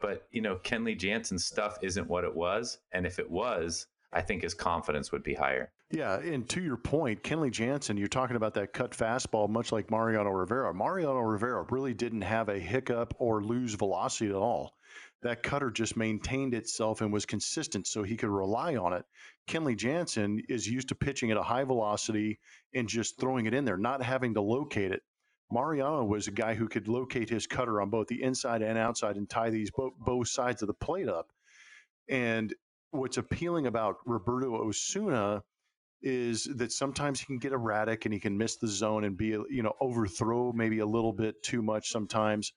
[0.00, 4.22] but you know Kenley Jansen's stuff isn't what it was, and if it was, I
[4.22, 5.72] think his confidence would be higher.
[5.90, 9.90] Yeah, and to your point, Kenley Jansen, you're talking about that cut fastball, much like
[9.90, 10.72] Mariano Rivera.
[10.72, 14.74] Mariano Rivera really didn't have a hiccup or lose velocity at all
[15.24, 19.04] that cutter just maintained itself and was consistent so he could rely on it.
[19.48, 22.38] Kenley Jansen is used to pitching at a high velocity
[22.74, 25.02] and just throwing it in there, not having to locate it.
[25.50, 29.16] Mariano was a guy who could locate his cutter on both the inside and outside
[29.16, 31.28] and tie these bo- both sides of the plate up.
[32.08, 32.54] And
[32.90, 35.42] what's appealing about Roberto Osuna
[36.02, 39.28] is that sometimes he can get erratic and he can miss the zone and be,
[39.28, 42.52] you know, overthrow maybe a little bit too much sometimes.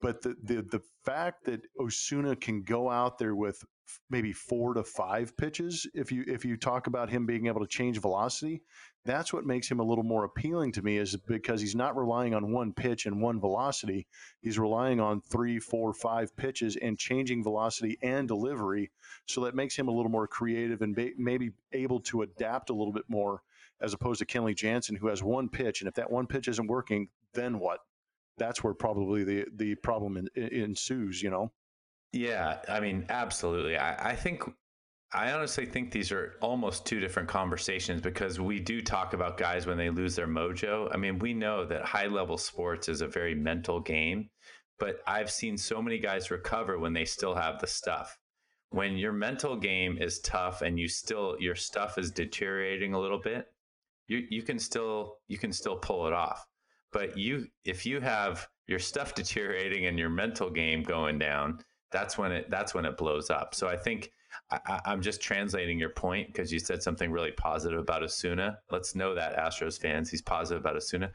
[0.00, 3.64] But the, the the fact that Osuna can go out there with
[4.10, 7.66] maybe four to five pitches, if you if you talk about him being able to
[7.66, 8.62] change velocity,
[9.04, 10.98] that's what makes him a little more appealing to me.
[10.98, 14.06] Is because he's not relying on one pitch and one velocity.
[14.42, 18.90] He's relying on three, four, five pitches and changing velocity and delivery.
[19.26, 22.74] So that makes him a little more creative and ba- maybe able to adapt a
[22.74, 23.42] little bit more
[23.80, 26.66] as opposed to Kenley Jansen, who has one pitch, and if that one pitch isn't
[26.66, 27.80] working, then what?
[28.38, 31.22] That's where probably the the problem in, in, ensues.
[31.22, 31.52] You know.
[32.12, 33.76] Yeah, I mean, absolutely.
[33.76, 34.42] I, I think
[35.12, 39.66] I honestly think these are almost two different conversations because we do talk about guys
[39.66, 40.92] when they lose their mojo.
[40.92, 44.30] I mean, we know that high level sports is a very mental game,
[44.78, 48.18] but I've seen so many guys recover when they still have the stuff.
[48.70, 53.20] When your mental game is tough and you still your stuff is deteriorating a little
[53.20, 53.46] bit,
[54.08, 56.44] you you can still you can still pull it off.
[56.92, 61.60] But you, if you have your stuff deteriorating and your mental game going down,
[61.92, 63.54] that's when it that's when it blows up.
[63.54, 64.10] So I think
[64.50, 68.58] I, am just translating your point because you said something really positive about Osuna.
[68.70, 71.10] Let's know that Astros fans, he's positive about Osuna.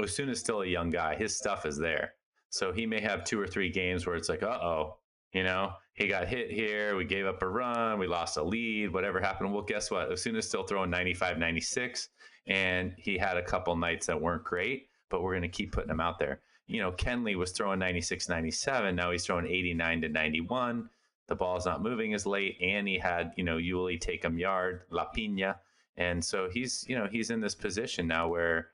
[0.00, 1.14] Osuna is still a young guy.
[1.14, 2.14] His stuff is there.
[2.50, 4.98] So he may have two or three games where it's like, uh oh,
[5.32, 6.96] you know, he got hit here.
[6.96, 7.98] We gave up a run.
[7.98, 8.92] We lost a lead.
[8.92, 9.52] Whatever happened.
[9.52, 10.10] Well, guess what?
[10.10, 12.08] Osuna's still throwing 95, 96.
[12.46, 15.90] And he had a couple nights that weren't great but we're going to keep putting
[15.90, 16.40] him out there.
[16.66, 18.96] You know, Kenley was throwing 96, 97.
[18.96, 20.88] Now he's throwing 89 to 91.
[21.28, 22.56] The ball's not moving as late.
[22.62, 25.56] And he had, you know, Yuli take him yard, La Pina.
[25.96, 28.68] And so he's, you know, he's in this position now where,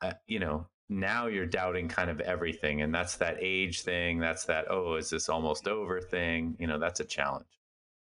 [0.00, 2.82] uh, you know, now you're doubting kind of everything.
[2.82, 4.20] And that's that age thing.
[4.20, 6.56] That's that, oh, is this almost over thing?
[6.60, 7.46] You know, that's a challenge.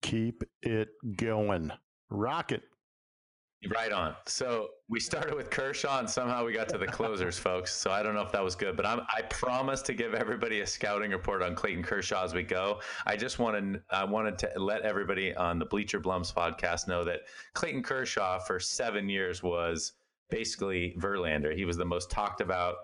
[0.02, 1.72] Keep it going.
[2.10, 2.64] Rocket.
[3.70, 4.14] Right on.
[4.26, 7.74] So we started with Kershaw, and somehow we got to the closers, folks.
[7.74, 10.60] So I don't know if that was good, but I'm, I promise to give everybody
[10.60, 12.80] a scouting report on Clayton Kershaw as we go.
[13.06, 17.20] I just wanted I wanted to let everybody on the Bleacher Blums podcast know that
[17.54, 19.92] Clayton Kershaw for seven years was
[20.30, 21.54] basically Verlander.
[21.54, 22.76] He was the most talked about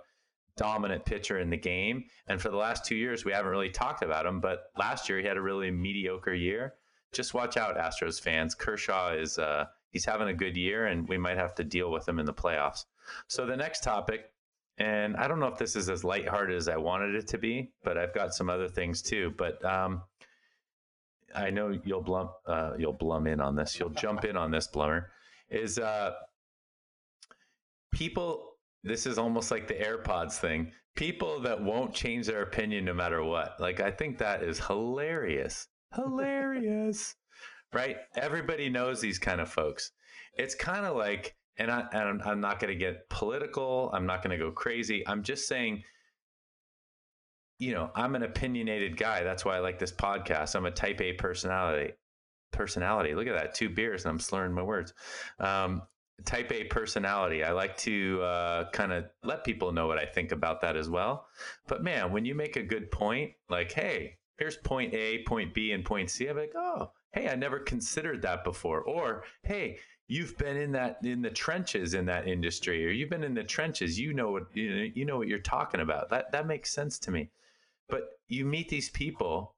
[0.57, 4.03] dominant pitcher in the game, and for the last two years we haven't really talked
[4.03, 4.41] about him.
[4.41, 6.75] But last year he had a really mediocre year.
[7.13, 8.55] Just watch out, Astros fans.
[8.55, 9.39] Kershaw is.
[9.39, 12.27] Uh, he's having a good year, and we might have to deal with him in
[12.27, 12.85] the playoffs.
[13.29, 14.33] So the next topic,
[14.79, 17.73] and I don't know if this is as lighthearted as I wanted it to be,
[17.85, 19.35] but I've got some other things too.
[19.37, 20.03] But um,
[21.35, 23.79] I know you'll blum uh, you'll blum in on this.
[23.79, 25.07] You'll jump in on this, Blummer.
[25.51, 26.13] Is uh,
[27.93, 28.51] people
[28.83, 30.73] this is almost like the AirPods thing.
[30.97, 33.61] People that won't change their opinion no matter what.
[33.61, 35.69] Like I think that is hilarious.
[35.95, 37.15] Hilarious.
[37.73, 37.97] Right?
[38.17, 39.93] Everybody knows these kind of folks.
[40.35, 43.91] It's kind of like and I and I'm not going to get political.
[43.93, 45.07] I'm not going to go crazy.
[45.07, 45.83] I'm just saying
[47.61, 49.23] you know, I'm an opinionated guy.
[49.23, 50.57] That's why I like this podcast.
[50.57, 51.93] I'm a type A personality.
[52.53, 53.15] Personality.
[53.15, 53.55] Look at that.
[53.55, 54.95] Two beers and I'm slurring my words.
[55.39, 55.83] Um,
[56.25, 57.45] type A personality.
[57.45, 60.89] I like to uh, kind of let people know what I think about that as
[60.89, 61.27] well.
[61.69, 65.73] But man, when you make a good point, like, hey, here's point A, point B,
[65.73, 68.81] and point C, I'm like, oh, hey, I never considered that before.
[68.83, 73.25] Or, hey, you've been in that in the trenches in that industry, or you've been
[73.25, 73.99] in the trenches.
[73.99, 76.11] You know what you know, what you're talking about.
[76.11, 77.31] That that makes sense to me.
[77.89, 79.55] But you meet these people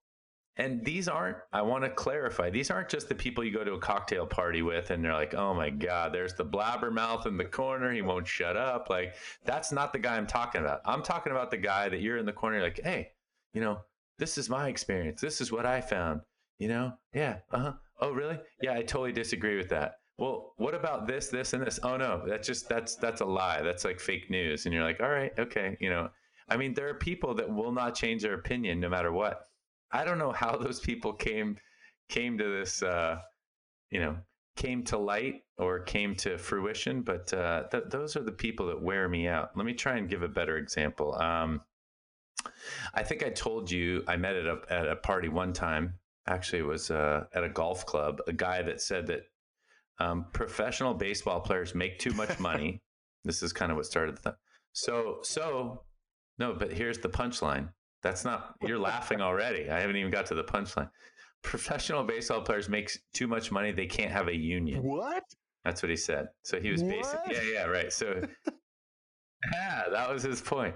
[0.56, 3.72] and these aren't i want to clarify these aren't just the people you go to
[3.72, 7.44] a cocktail party with and they're like oh my god there's the blabbermouth in the
[7.44, 11.32] corner he won't shut up like that's not the guy i'm talking about i'm talking
[11.32, 13.10] about the guy that you're in the corner like hey
[13.54, 13.78] you know
[14.18, 16.20] this is my experience this is what i found
[16.62, 21.06] you know yeah uh-huh oh really yeah i totally disagree with that well what about
[21.06, 24.30] this this and this oh no that's just that's that's a lie that's like fake
[24.30, 26.08] news and you're like all right okay you know
[26.52, 29.48] I mean, there are people that will not change their opinion no matter what.
[29.90, 31.56] I don't know how those people came
[32.08, 33.18] came to this, uh,
[33.90, 34.16] you know,
[34.56, 38.82] came to light or came to fruition, but uh, th- those are the people that
[38.82, 39.56] wear me out.
[39.56, 41.14] Let me try and give a better example.
[41.14, 41.62] Um,
[42.92, 45.94] I think I told you I met at a, at a party one time.
[46.26, 48.20] Actually, it was uh, at a golf club.
[48.26, 49.22] A guy that said that
[49.98, 52.80] um, professional baseball players make too much money.
[53.24, 54.36] this is kind of what started the.
[54.72, 55.82] So so
[56.38, 57.68] no, but here's the punchline.
[58.02, 59.70] That's not, you're laughing already.
[59.70, 60.90] I haven't even got to the punchline.
[61.42, 63.72] Professional baseball players make too much money.
[63.72, 64.82] They can't have a union.
[64.82, 65.22] What?
[65.64, 66.28] That's what he said.
[66.42, 67.92] So he was basically, yeah, yeah, right.
[67.92, 68.20] So,
[69.52, 70.74] yeah, that was his point.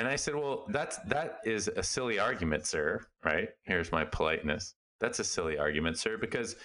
[0.00, 3.04] And I said, well, that's, that is a silly argument, sir.
[3.22, 3.50] Right?
[3.64, 4.74] Here's my politeness.
[4.98, 6.56] That's a silly argument, sir, because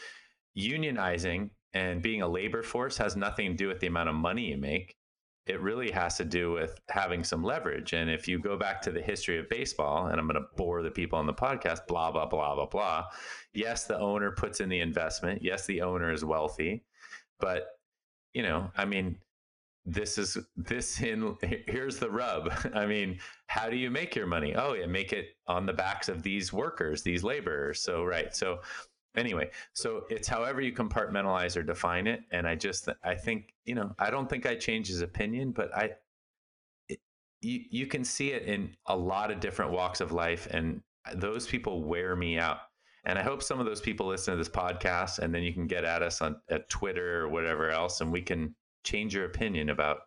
[0.58, 4.52] unionizing and being a labor force has nothing to do with the amount of money
[4.52, 4.96] you make
[5.48, 7.94] it really has to do with having some leverage.
[7.94, 10.82] And if you go back to the history of baseball, and I'm going to bore
[10.82, 13.06] the people on the podcast, blah, blah, blah, blah, blah.
[13.54, 15.44] Yes, the owner puts in the investment.
[15.44, 16.84] Yes, the owner is wealthy.
[17.40, 17.68] But,
[18.34, 19.20] you know, I mean,
[19.86, 22.52] this is this in here's the rub.
[22.74, 24.56] I mean, how do you make your money?
[24.56, 27.82] Oh, yeah, make it on the backs of these workers, these laborers.
[27.82, 28.36] So, right.
[28.36, 28.60] So,
[29.18, 33.76] anyway so it's however you compartmentalize or define it and i just i think you
[33.76, 35.90] know i don't think i change his opinion but i
[36.90, 37.00] it,
[37.42, 40.82] you, you can see it in a lot of different walks of life and
[41.16, 42.58] those people wear me out
[43.06, 45.68] and i hope some of those people listen to this podcast and then you can
[45.68, 48.54] get at us on at twitter or whatever else and we can
[48.86, 49.98] change your opinion about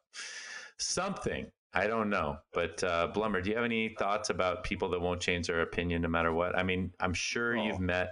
[0.78, 5.00] something I don't know, but uh, Blummer, do you have any thoughts about people that
[5.00, 6.56] won't change their opinion no matter what?
[6.56, 7.62] I mean, I'm sure oh.
[7.62, 8.08] you've met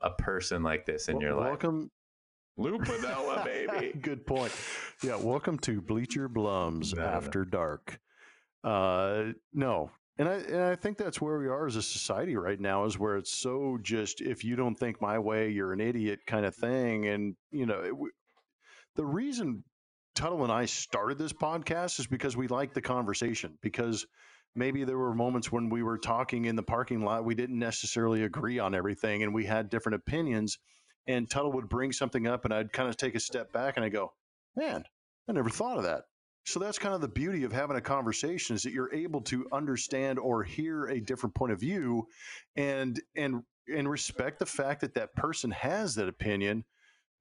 [0.00, 1.46] a person like this in well, your life.
[1.46, 1.90] Welcome.
[2.56, 3.98] Lou Piniella, baby.
[4.02, 4.52] Good point.
[5.02, 7.50] Yeah, welcome to Bleacher Blums no, After no.
[7.50, 8.00] Dark.
[8.64, 12.58] Uh, no, and I and I think that's where we are as a society right
[12.58, 16.20] now is where it's so just if you don't think my way, you're an idiot
[16.26, 17.06] kind of thing.
[17.06, 17.94] And you know, it,
[18.96, 19.62] the reason
[20.16, 24.06] Tuttle and I started this podcast is because we like the conversation because
[24.54, 28.24] maybe there were moments when we were talking in the parking lot, we didn't necessarily
[28.24, 30.58] agree on everything and we had different opinions.
[31.06, 33.84] And Tuttle would bring something up, and I'd kind of take a step back and
[33.84, 34.12] I go,
[34.56, 34.82] man,
[35.28, 36.04] I never thought of that.
[36.46, 39.46] So that's kind of the beauty of having a conversation is that you're able to
[39.52, 42.06] understand or hear a different point of view
[42.56, 46.64] and and and respect the fact that that person has that opinion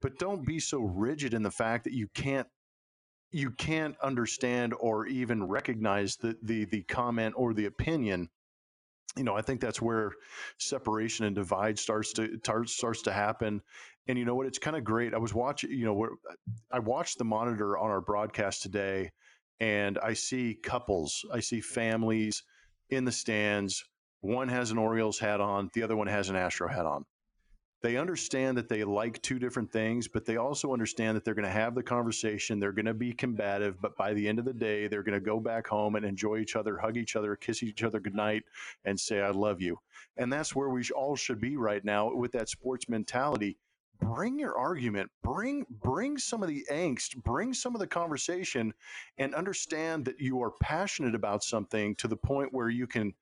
[0.01, 2.47] but don't be so rigid in the fact that you can't
[3.35, 8.29] you can't understand or even recognize the the the comment or the opinion
[9.17, 10.13] you know i think that's where
[10.57, 13.61] separation and divide starts to starts to happen.
[14.07, 14.45] And you know what?
[14.45, 15.13] It's kind of great.
[15.13, 16.07] I was watching you know
[16.71, 19.11] i watched the monitor on our broadcast today
[19.59, 22.43] and i see couples i see families
[22.89, 23.83] in the stands.
[24.21, 27.05] One has an orioles hat on the other one has an astro hat on
[27.85, 31.45] they understand that they like two different things, but they also understand that they're going
[31.45, 32.59] to have the conversation.
[32.59, 35.23] They're going to be combative, but by the end of the day, they're going to
[35.23, 38.41] go back home and enjoy each other, hug each other, kiss each other goodnight,
[38.85, 39.77] and say, I love you.
[40.17, 43.55] And that's where we all should be right now with that sports mentality.
[43.99, 48.73] Bring your argument, bring bring some of the angst, bring some of the conversation,
[49.19, 53.13] and understand that you are passionate about something to the point where you can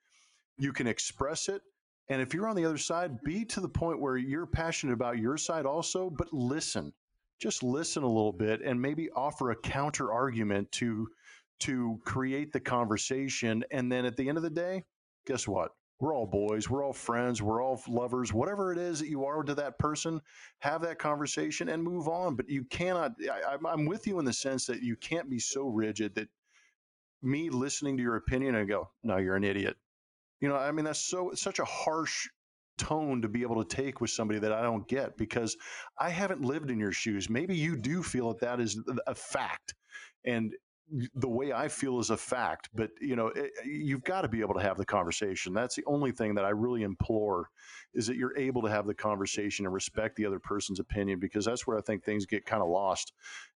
[0.58, 1.62] you can express it
[2.10, 5.20] and if you're on the other side, be to the point where you're passionate about
[5.20, 6.94] your side also, but listen.
[7.40, 11.08] Just listen a little bit and maybe offer a counter argument to
[11.60, 13.64] to create the conversation.
[13.72, 14.84] And then at the end of the day,
[15.26, 15.72] guess what?
[16.00, 16.70] We're all boys.
[16.70, 17.42] We're all friends.
[17.42, 18.34] We're all lovers.
[18.34, 20.20] Whatever it is that you are to that person,
[20.60, 22.36] have that conversation and move on.
[22.36, 25.68] But you cannot, I, I'm with you in the sense that you can't be so
[25.68, 26.28] rigid that
[27.22, 29.78] me listening to your opinion and go, no, you're an idiot.
[30.44, 32.28] You know, I mean, that's so, such a harsh
[32.78, 35.56] tone to be able to take with somebody that I don't get because
[35.98, 37.30] I haven't lived in your shoes.
[37.30, 38.78] Maybe you do feel that that is
[39.08, 39.74] a fact.
[40.26, 40.54] And
[41.16, 44.42] the way I feel is a fact, but you know, it, you've got to be
[44.42, 45.54] able to have the conversation.
[45.54, 47.48] That's the only thing that I really implore
[47.94, 51.46] is that you're able to have the conversation and respect the other person's opinion because
[51.46, 53.14] that's where I think things get kind of lost.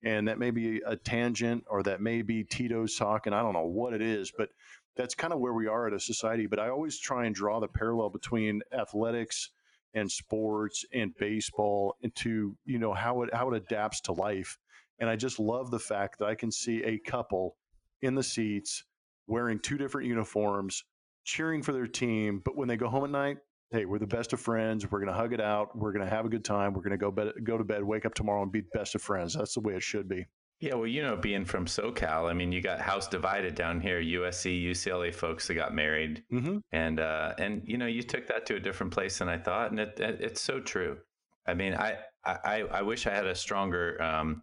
[0.05, 3.32] And that may be a tangent or that may be Tito's talking.
[3.32, 4.51] I don't know what it is, but
[4.97, 6.47] that's kind of where we are at a society.
[6.47, 9.51] But I always try and draw the parallel between athletics
[9.95, 14.59] and sports and baseball into, you know, how it how it adapts to life
[14.99, 17.57] and I just love the fact that I can see a couple
[18.03, 18.84] in the seats
[19.26, 20.84] wearing two different uniforms,
[21.24, 22.40] cheering for their team.
[22.45, 23.38] But when they go home at night,
[23.70, 24.90] hey, we're the best of friends.
[24.90, 25.76] We're going to hug it out.
[25.76, 26.74] We're going to have a good time.
[26.74, 29.03] We're going to go bed, go to bed, wake up tomorrow, and be best of
[29.03, 29.34] friends.
[29.34, 30.26] That's the way it should be.
[30.61, 34.01] Yeah, well, you know, being from SoCal, I mean, you got house divided down here.
[34.01, 36.59] USC, UCLA folks that got married, mm-hmm.
[36.73, 39.73] and uh, and you know, you took that to a different place than I thought,
[39.73, 40.99] and it, it it's so true.
[41.47, 44.43] I mean, I I, I wish I had a stronger um,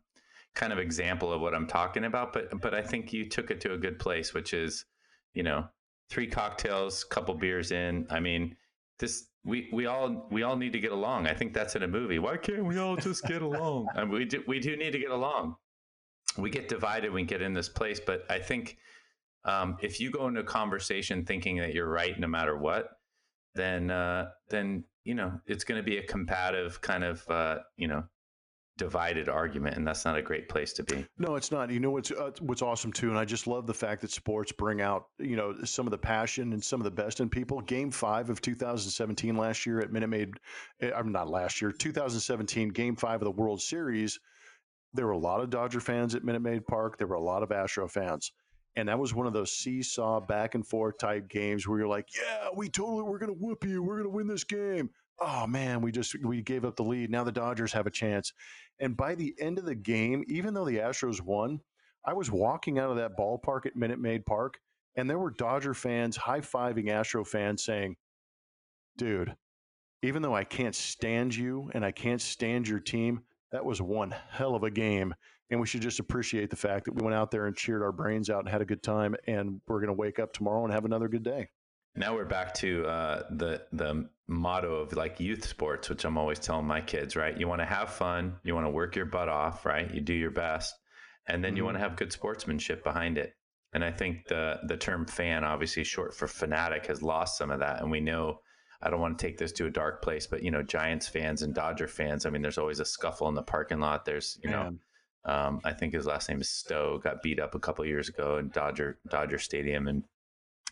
[0.54, 3.62] kind of example of what I'm talking about, but but I think you took it
[3.62, 4.86] to a good place, which is,
[5.34, 5.66] you know,
[6.10, 8.06] three cocktails, couple beers in.
[8.10, 8.56] I mean,
[9.00, 11.28] this we we all we all need to get along.
[11.28, 12.20] I think that's in a movie.
[12.20, 13.88] Why can't we all just get along?
[13.96, 15.56] I mean, we do we do need to get along.
[16.38, 18.78] We get divided when we get in this place, but I think
[19.44, 22.90] um, if you go into a conversation thinking that you're right no matter what,
[23.56, 27.88] then uh, then you know it's going to be a combative kind of uh, you
[27.88, 28.04] know
[28.78, 31.06] divided argument, and that's not a great place to be.
[31.20, 31.70] No, it's not.
[31.70, 34.52] You know what's uh, what's awesome too, and I just love the fact that sports
[34.52, 37.62] bring out you know some of the passion and some of the best in people.
[37.62, 40.34] Game five of 2017 last year at Minute Maid,
[40.82, 44.20] eh, I'm not last year, 2017 Game five of the World Series.
[44.94, 46.98] There were a lot of Dodger fans at Minute Maid Park.
[46.98, 48.32] There were a lot of Astro fans.
[48.76, 52.08] And that was one of those seesaw back and forth type games where you're like,
[52.16, 53.84] yeah, we totally, we're going to whoop you.
[53.84, 54.90] We're going to win this game
[55.22, 57.10] oh man, we just we gave up the lead.
[57.10, 58.34] Now the Dodgers have a chance.
[58.80, 61.62] And by the end of the game, even though the Astros won,
[62.04, 64.60] I was walking out of that ballpark at Minute Maid Park,
[64.96, 67.96] and there were Dodger fans high fiving Astro fans saying,
[68.98, 69.36] "Dude,
[70.02, 73.22] even though I can't stand you and I can't stand your team,
[73.52, 75.14] that was one hell of a game."
[75.50, 77.92] And we should just appreciate the fact that we went out there and cheered our
[77.92, 79.16] brains out and had a good time.
[79.28, 81.50] And we're going to wake up tomorrow and have another good day.
[81.94, 86.40] Now we're back to uh, the the motto of like youth sports, which I'm always
[86.40, 87.18] telling my kids.
[87.18, 89.94] Right, you want to have fun, you want to work your butt off, right?
[89.94, 90.74] You do your best,
[91.28, 91.58] and then mm-hmm.
[91.58, 93.34] you want to have good sportsmanship behind it.
[93.74, 97.60] And I think the the term fan, obviously short for fanatic, has lost some of
[97.60, 97.82] that.
[97.82, 98.40] And we know
[98.82, 101.42] I don't want to take this to a dark place, but you know, Giants fans
[101.42, 102.26] and Dodger fans.
[102.26, 104.06] I mean, there's always a scuffle in the parking lot.
[104.06, 104.78] There's you know.
[105.24, 106.98] Um, I think his last name is Stow.
[106.98, 110.04] Got beat up a couple years ago in Dodger Dodger Stadium, and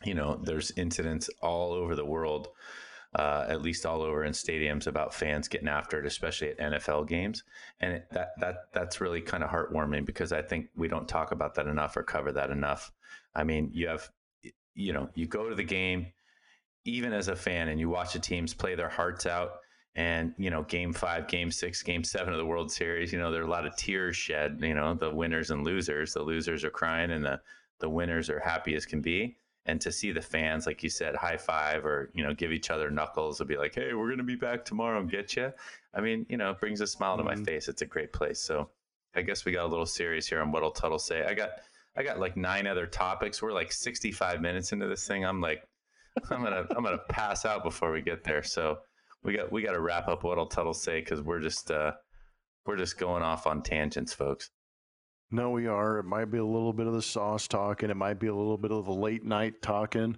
[0.03, 2.47] you know, there's incidents all over the world,
[3.15, 7.07] uh, at least all over in stadiums about fans getting after it, especially at NFL
[7.07, 7.43] games,
[7.79, 11.31] and it, that that that's really kind of heartwarming because I think we don't talk
[11.31, 12.91] about that enough or cover that enough.
[13.35, 14.09] I mean, you have,
[14.73, 16.07] you know, you go to the game,
[16.85, 19.51] even as a fan, and you watch the teams play their hearts out.
[19.95, 23.31] And you know, game five, game six, game seven of the World Series, you know,
[23.31, 24.59] there are a lot of tears shed.
[24.61, 26.13] You know, the winners and losers.
[26.13, 27.41] The losers are crying, and the
[27.79, 29.37] the winners are happy as can be
[29.69, 32.71] and to see the fans, like you said, high five or you know give each
[32.71, 35.53] other knuckles and be like, "Hey, we're gonna be back tomorrow and get you."
[35.93, 37.19] I mean, you know, it brings a smile mm-hmm.
[37.19, 37.43] to my mm-hmm.
[37.43, 37.67] face.
[37.67, 38.39] It's a great place.
[38.39, 38.69] So,
[39.15, 41.23] I guess we got a little serious here on what'll Tuttle say.
[41.23, 41.51] I got
[41.95, 43.41] I got like nine other topics.
[43.41, 45.23] We're like 65 minutes into this thing.
[45.23, 45.67] I'm like,
[46.31, 48.43] I'm gonna I'm gonna pass out before we get there.
[48.43, 48.79] So
[49.23, 51.93] we got we got to wrap up what'll Tuttle say because we're just uh,
[52.65, 54.49] we're just going off on tangents, folks.
[55.31, 55.99] No, we are.
[55.99, 57.89] It might be a little bit of the sauce talking.
[57.89, 60.17] It might be a little bit of the late night talking,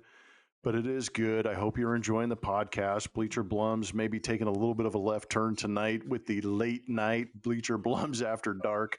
[0.63, 1.45] but it is good.
[1.45, 3.11] I hope you're enjoying the podcast.
[3.11, 6.87] Bleacher Blums maybe taking a little bit of a left turn tonight with the late
[6.87, 8.97] night Bleacher Blums after dark.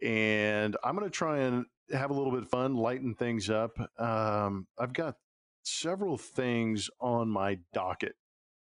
[0.00, 3.76] And I'm to try and have a little bit of fun, lighten things up.
[3.98, 5.16] Um, I've got
[5.68, 8.14] several things on my docket,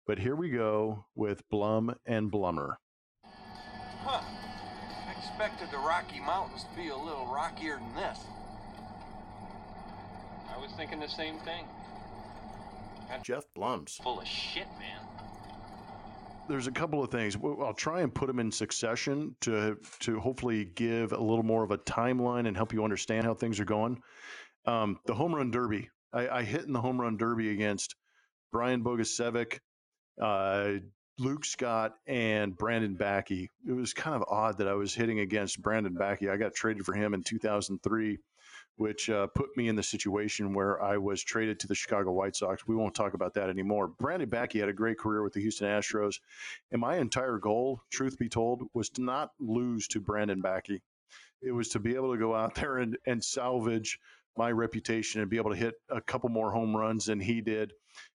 [0.07, 2.77] but here we go with Blum and Blummer.
[3.25, 4.23] Huh
[5.35, 8.21] expected the Rocky Mountains to be a little rockier than this.
[10.49, 11.65] I was thinking the same thing.
[13.09, 13.99] That's Geoff Blum's.
[14.03, 15.01] Full of shit, man.
[16.49, 17.37] there's a couple of things.
[17.43, 21.73] I'll try and put them in succession to to hopefully give a little more of
[21.73, 24.01] a timeline and help you understand how things are going.
[24.67, 25.91] Um, the home run derby.
[26.15, 27.97] I, I, hit in the home run derby against
[28.53, 29.59] Brian Bogusevic,
[30.21, 30.75] uh,
[31.19, 33.51] Luke Scott, and Brandon Backe.
[33.67, 36.29] It was kind of odd that I was hitting against Brandon Backe.
[36.31, 38.19] I got traded for him in 2003
[38.77, 42.35] which uh, put me in the situation where I was traded to the Chicago White
[42.35, 42.67] Sox.
[42.67, 43.89] We won't talk about that anymore.
[43.89, 46.19] Brandon Backe had a great career with the Houston Astros,
[46.73, 50.83] and my entire goal, truth be told, was to not lose to Brandon Backe.
[51.41, 53.99] It was to be able to go out there and, and salvage
[54.37, 57.73] my reputation and be able to hit a couple more home runs than he did.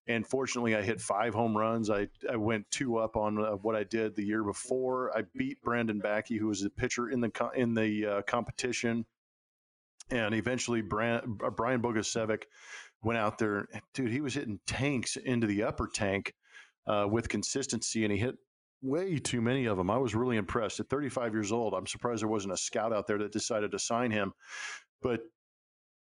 [0.08, 1.90] And fortunately, I hit five home runs.
[1.90, 5.16] I, I went two up on uh, what I did the year before.
[5.18, 9.06] I beat Brandon Backe, who was the pitcher in the in the uh, competition
[10.12, 12.44] and eventually Brian, uh, Brian Bogusevic
[13.04, 13.68] went out there.
[13.94, 16.34] Dude, he was hitting tanks into the upper tank
[16.88, 18.36] uh, with consistency, and he hit
[18.82, 19.90] way too many of them.
[19.90, 20.80] I was really impressed.
[20.80, 23.80] At 35 years old, I'm surprised there wasn't a scout out there that decided to
[23.80, 24.34] sign him.
[25.02, 25.22] But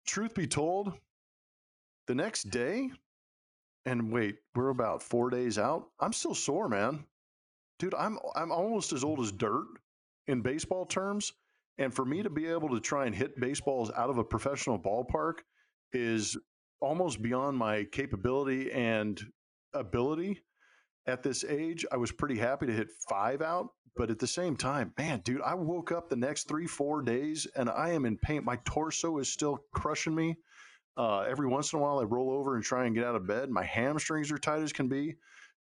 [0.06, 0.92] truth be told,
[2.06, 2.58] the next mm-hmm.
[2.58, 2.90] day,
[3.84, 5.88] and wait, we're about four days out.
[6.00, 7.04] I'm still sore, man.
[7.78, 9.66] Dude, I'm I'm almost as old as dirt
[10.28, 11.32] in baseball terms.
[11.78, 14.78] And for me to be able to try and hit baseballs out of a professional
[14.78, 15.38] ballpark
[15.92, 16.36] is
[16.80, 19.20] almost beyond my capability and
[19.72, 20.42] ability
[21.06, 21.84] at this age.
[21.90, 25.42] I was pretty happy to hit five out, but at the same time, man, dude,
[25.42, 28.44] I woke up the next three, four days and I am in pain.
[28.44, 30.36] My torso is still crushing me.
[30.96, 33.26] Uh, every once in a while, I roll over and try and get out of
[33.26, 33.50] bed.
[33.50, 35.16] My hamstrings are tight as can be.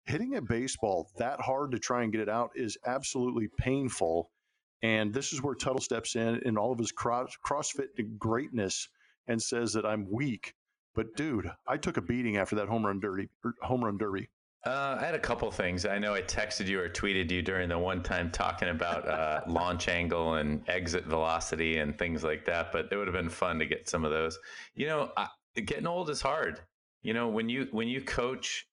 [0.04, 4.30] Hitting a baseball that hard to try and get it out is absolutely painful.
[4.82, 8.88] And this is where Tuttle steps in in all of his cross, CrossFit greatness
[9.28, 10.54] and says that I'm weak.
[10.94, 13.28] But dude, I took a beating after that home run derby.
[13.44, 14.28] Er, home run derby.
[14.66, 15.86] Uh, I had a couple things.
[15.86, 19.40] I know I texted you or tweeted you during the one time talking about uh,
[19.48, 22.70] launch angle and exit velocity and things like that.
[22.70, 24.38] But it would have been fun to get some of those.
[24.74, 25.28] You know, I,
[25.64, 26.60] getting old is hard.
[27.02, 28.68] You know, when you when you coach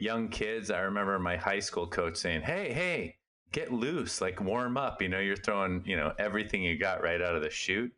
[0.00, 3.16] young kids, I remember my high school coach saying, "Hey, hey,
[3.52, 5.02] get loose, like warm up.
[5.02, 7.92] You know, you're throwing, you know, everything you got right out of the chute.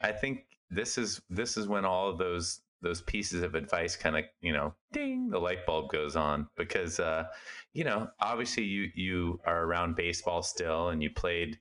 [0.00, 4.16] I think this is this is when all of those those pieces of advice kind
[4.16, 7.24] of, you know, ding, the light bulb goes on because uh,
[7.72, 11.58] you know, obviously you you are around baseball still and you played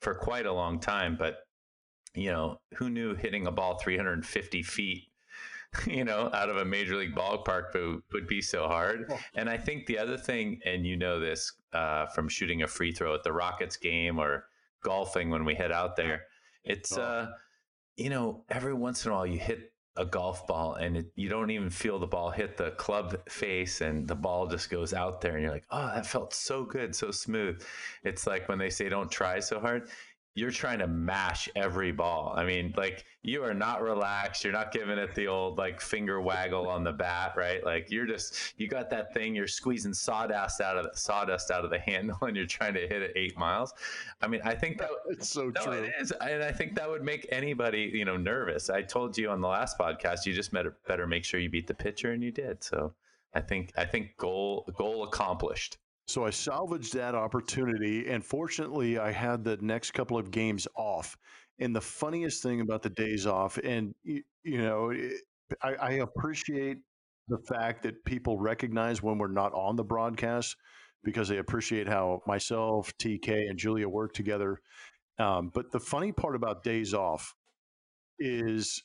[0.00, 1.38] for quite a long time, but
[2.14, 5.04] you know, who knew hitting a ball 350 feet
[5.86, 9.10] you know, out of a major league ballpark would, would be so hard.
[9.34, 12.92] And I think the other thing, and you know this uh, from shooting a free
[12.92, 14.46] throw at the Rockets game or
[14.82, 16.24] golfing when we head out there,
[16.64, 17.28] it's, uh,
[17.96, 21.28] you know, every once in a while you hit a golf ball and it, you
[21.28, 25.20] don't even feel the ball hit the club face and the ball just goes out
[25.20, 27.62] there and you're like, oh, that felt so good, so smooth.
[28.02, 29.90] It's like when they say don't try so hard
[30.34, 32.32] you're trying to mash every ball.
[32.34, 34.42] I mean, like you are not relaxed.
[34.42, 37.62] You're not giving it the old like finger waggle on the bat, right?
[37.64, 39.34] Like you're just you got that thing.
[39.34, 42.80] You're squeezing sawdust out of the sawdust out of the handle, and you're trying to
[42.80, 43.74] hit it eight miles.
[44.22, 45.72] I mean, I think that it's so no, true.
[45.72, 48.70] It is, and I think that would make anybody you know nervous.
[48.70, 51.74] I told you on the last podcast, you just better make sure you beat the
[51.74, 52.64] pitcher, and you did.
[52.64, 52.94] So
[53.34, 55.76] I think I think goal goal accomplished.
[56.08, 61.16] So I salvaged that opportunity, and fortunately, I had the next couple of games off.
[61.58, 65.12] And the funniest thing about the days off, and you, you know, it,
[65.62, 66.78] I, I appreciate
[67.28, 70.56] the fact that people recognize when we're not on the broadcast
[71.04, 74.58] because they appreciate how myself, TK, and Julia work together.
[75.18, 77.34] Um, but the funny part about days off
[78.18, 78.82] is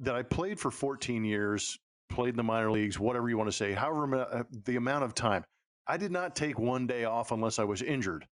[0.00, 1.78] that I played for 14 years,
[2.08, 5.14] played in the minor leagues, whatever you want to say, however uh, the amount of
[5.14, 5.44] time.
[5.88, 8.26] I did not take one day off unless I was injured.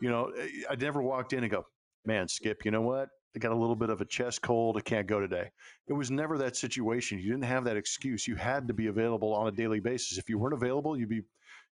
[0.00, 1.64] You know, eh, I never walked in and go,
[2.04, 3.08] man, Skip, you know what?
[3.34, 4.76] I got a little bit of a chest cold.
[4.76, 5.50] I can't go today.
[5.88, 7.18] It was never that situation.
[7.18, 8.28] You didn't have that excuse.
[8.28, 10.18] You had to be available on a daily basis.
[10.18, 11.22] If you weren't available, you'd be,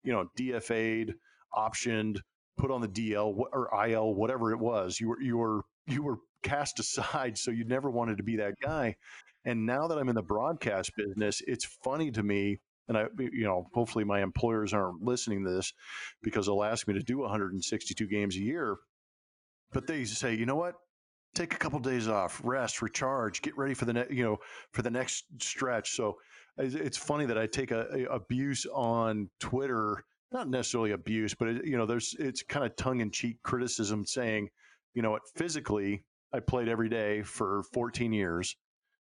[0.03, 1.13] you know, DFA'd,
[1.55, 2.17] optioned,
[2.57, 4.99] put on the DL or IL, whatever it was.
[4.99, 7.37] You were you were you were cast aside.
[7.37, 8.95] So you never wanted to be that guy.
[9.45, 12.59] And now that I'm in the broadcast business, it's funny to me
[12.91, 15.71] and I, you know, hopefully my employers aren't listening to this
[16.21, 18.75] because they'll ask me to do 162 games a year.
[19.71, 20.75] But they say, you know what?
[21.33, 24.37] Take a couple of days off, rest, recharge, get ready for the next, you know,
[24.73, 25.95] for the next stretch.
[25.95, 26.17] So
[26.57, 30.03] it's funny that I take a, a abuse on Twitter,
[30.33, 34.05] not necessarily abuse, but it, you know, there's it's kind of tongue in cheek criticism
[34.05, 34.49] saying,
[34.93, 36.03] you know what, physically
[36.33, 38.57] I played every day for 14 years,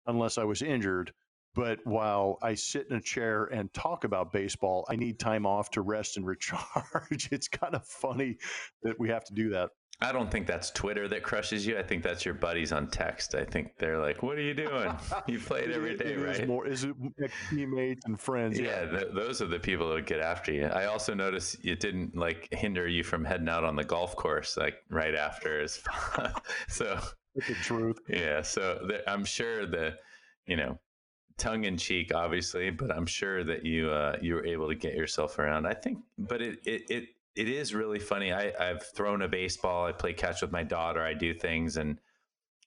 [0.08, 1.12] unless I was injured
[1.56, 5.70] But while I sit in a chair and talk about baseball, I need time off
[5.72, 7.30] to rest and recharge.
[7.32, 8.38] it's kind of funny
[8.84, 9.70] that we have to do that.
[10.02, 11.78] I don't think that's Twitter that crushes you.
[11.78, 13.36] I think that's your buddies on text.
[13.36, 14.92] I think they're like, "What are you doing?
[15.28, 16.96] You played every day, it right?" Is more is it
[17.50, 18.60] teammates and friends?
[18.60, 20.66] Yeah, th- those are the people that would get after you.
[20.66, 24.58] I also noticed it didn't like hinder you from heading out on the golf course
[24.58, 25.62] like right after.
[25.62, 25.82] As
[26.68, 27.00] so,
[27.36, 28.00] That's the truth.
[28.10, 28.42] yeah.
[28.42, 29.94] So I'm sure the,
[30.48, 30.80] you know,
[31.38, 34.94] tongue in cheek, obviously, but I'm sure that you uh, you were able to get
[34.94, 35.66] yourself around.
[35.66, 37.04] I think, but it it it,
[37.36, 38.32] it is really funny.
[38.32, 39.86] I, I've thrown a baseball.
[39.86, 41.02] I play catch with my daughter.
[41.02, 41.98] I do things, and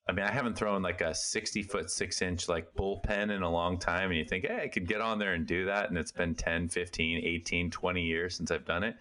[0.09, 3.51] I mean, I haven't thrown like a 60 foot, six inch like bullpen in a
[3.51, 4.11] long time.
[4.11, 5.89] And you think, hey, I could get on there and do that.
[5.89, 8.95] And it's been 10, 15, 18, 20 years since I've done it.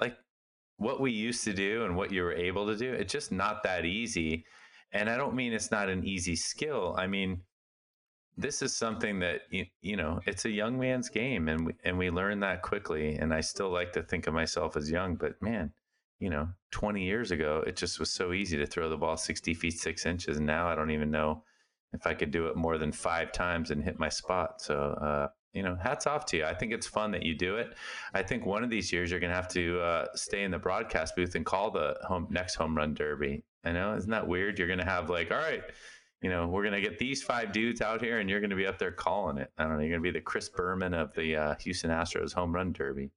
[0.00, 0.16] Like
[0.78, 3.62] what we used to do and what you were able to do, it's just not
[3.64, 4.46] that easy.
[4.92, 6.94] And I don't mean it's not an easy skill.
[6.96, 7.42] I mean,
[8.36, 11.96] this is something that you, you know it's a young man's game and we, and
[11.96, 15.40] we learn that quickly and i still like to think of myself as young but
[15.40, 15.72] man
[16.18, 19.54] you know 20 years ago it just was so easy to throw the ball 60
[19.54, 21.42] feet 6 inches and now i don't even know
[21.92, 25.28] if i could do it more than five times and hit my spot so uh,
[25.56, 26.44] you know hats off to you.
[26.44, 27.74] I think it's fun that you do it.
[28.12, 30.58] I think one of these years you're going to have to uh, stay in the
[30.58, 33.42] broadcast booth and call the home next home run derby.
[33.64, 34.58] I know isn't that weird?
[34.58, 35.62] You're going to have like all right
[36.26, 38.80] you know, we're to get these five dudes out here and you're to be up
[38.80, 39.52] there calling it.
[39.58, 39.84] I don't know.
[39.84, 43.12] You're to be the Chris Berman of the uh, Houston Astros home run derby.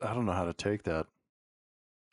[0.00, 1.04] I don't know how to take that.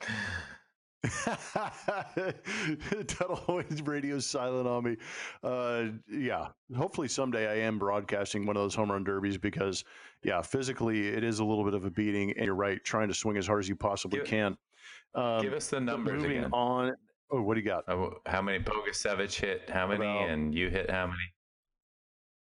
[3.07, 4.97] Tuttle radio's silent on me.
[5.41, 9.85] Uh, yeah, hopefully someday I am broadcasting one of those home run derbies because,
[10.23, 12.31] yeah, physically it is a little bit of a beating.
[12.31, 14.57] And you're right, trying to swing as hard as you possibly give, can.
[15.15, 16.51] Um, give us the numbers moving again.
[16.51, 16.95] on.
[17.33, 17.89] Oh, what do you got?
[17.89, 19.67] Oh, how many Bogusevic hit?
[19.67, 20.05] How many?
[20.05, 21.33] About, and you hit how many?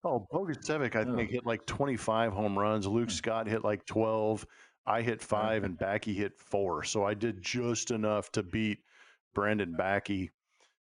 [0.05, 1.17] Oh, Bogusevic, I oh.
[1.17, 2.87] think hit like 25 home runs.
[2.87, 3.15] Luke hmm.
[3.15, 4.47] Scott hit like 12.
[4.85, 6.83] I hit five, and Backe hit four.
[6.85, 8.81] So I did just enough to beat
[9.33, 10.31] Brandon Backe.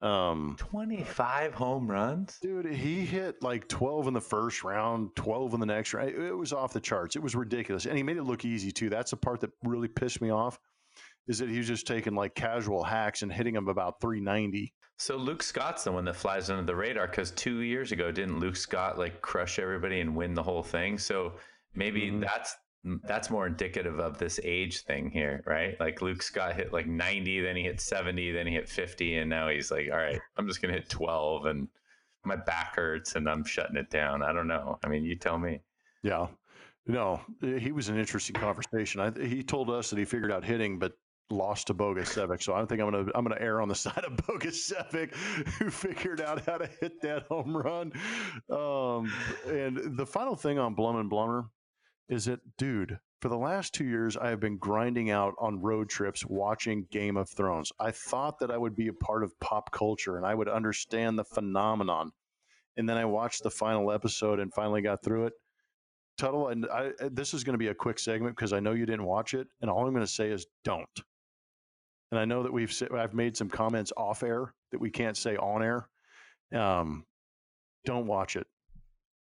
[0.00, 2.38] Um, 25 home runs?
[2.40, 6.08] Dude, he hit like 12 in the first round, 12 in the next round.
[6.08, 7.16] It was off the charts.
[7.16, 7.84] It was ridiculous.
[7.84, 8.88] And he made it look easy, too.
[8.88, 10.58] That's the part that really pissed me off
[11.30, 14.74] is that he was just taking like casual hacks and hitting them about 390.
[14.98, 18.40] So Luke Scott's the one that flies under the radar because two years ago, didn't
[18.40, 20.98] Luke Scott like crush everybody and win the whole thing?
[20.98, 21.34] So
[21.72, 22.20] maybe mm-hmm.
[22.20, 22.56] that's
[23.04, 25.78] that's more indicative of this age thing here, right?
[25.78, 29.30] Like Luke Scott hit like 90, then he hit 70, then he hit 50, and
[29.30, 31.68] now he's like, all right, I'm just gonna hit 12, and
[32.24, 34.24] my back hurts, and I'm shutting it down.
[34.24, 34.80] I don't know.
[34.82, 35.60] I mean, you tell me.
[36.02, 36.26] Yeah.
[36.86, 39.00] No, he was an interesting conversation.
[39.00, 40.94] I, he told us that he figured out hitting, but
[41.30, 42.42] lost to Bogusevic.
[42.42, 45.14] So I don't think I'm gonna I'm gonna err on the side of Bogusevic,
[45.58, 47.92] who figured out how to hit that home run.
[48.50, 49.12] Um,
[49.46, 51.48] and the final thing on Blum and Blummer
[52.08, 55.88] is that, dude, for the last two years, I have been grinding out on road
[55.88, 57.70] trips watching Game of Thrones.
[57.78, 61.18] I thought that I would be a part of pop culture and I would understand
[61.18, 62.10] the phenomenon.
[62.76, 65.34] And then I watched the final episode and finally got through it.
[66.16, 68.86] Tuttle, and I, this is going to be a quick segment because I know you
[68.86, 69.46] didn't watch it.
[69.60, 70.88] And all I'm going to say is don't.
[72.10, 75.36] And I know that we've I've made some comments off air that we can't say
[75.36, 75.88] on air.
[76.52, 77.04] Um,
[77.84, 78.46] don't watch it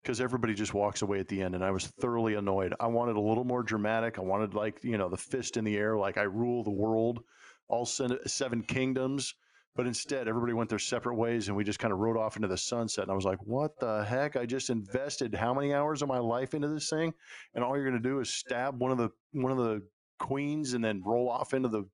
[0.02, 3.16] because everybody just walks away at the end and i was thoroughly annoyed i wanted
[3.16, 6.18] a little more dramatic i wanted like you know the fist in the air like
[6.18, 7.20] i rule the world
[7.68, 9.34] all seven kingdoms
[9.74, 12.48] but instead everybody went their separate ways and we just kind of rode off into
[12.48, 16.02] the sunset and i was like what the heck i just invested how many hours
[16.02, 17.12] of my life into this thing
[17.54, 19.82] and all you're going to do is stab one of the one of the
[20.18, 21.84] queens and then roll off into the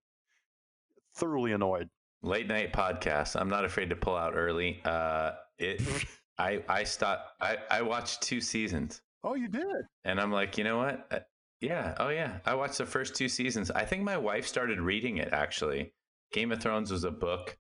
[1.21, 1.89] thoroughly annoyed
[2.23, 5.81] late night podcast i'm not afraid to pull out early uh it
[6.41, 7.33] I I stopped.
[7.41, 9.03] I I watched two seasons.
[9.23, 9.85] Oh, you did.
[10.05, 11.07] And I'm like, you know what?
[11.11, 11.19] Uh,
[11.61, 11.95] yeah.
[11.99, 12.39] Oh, yeah.
[12.47, 13.71] I watched the first two seasons.
[13.71, 15.93] I think my wife started reading it actually.
[16.33, 17.59] Game of Thrones was a book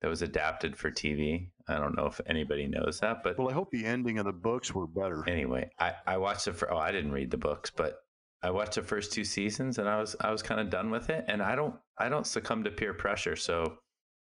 [0.00, 1.50] that was adapted for TV.
[1.68, 4.32] I don't know if anybody knows that, but well, I hope the ending of the
[4.32, 5.22] books were better.
[5.28, 6.68] Anyway, I I watched the.
[6.68, 7.98] Oh, I didn't read the books, but
[8.42, 11.10] I watched the first two seasons, and I was I was kind of done with
[11.10, 11.24] it.
[11.28, 13.78] And I don't I don't succumb to peer pressure, so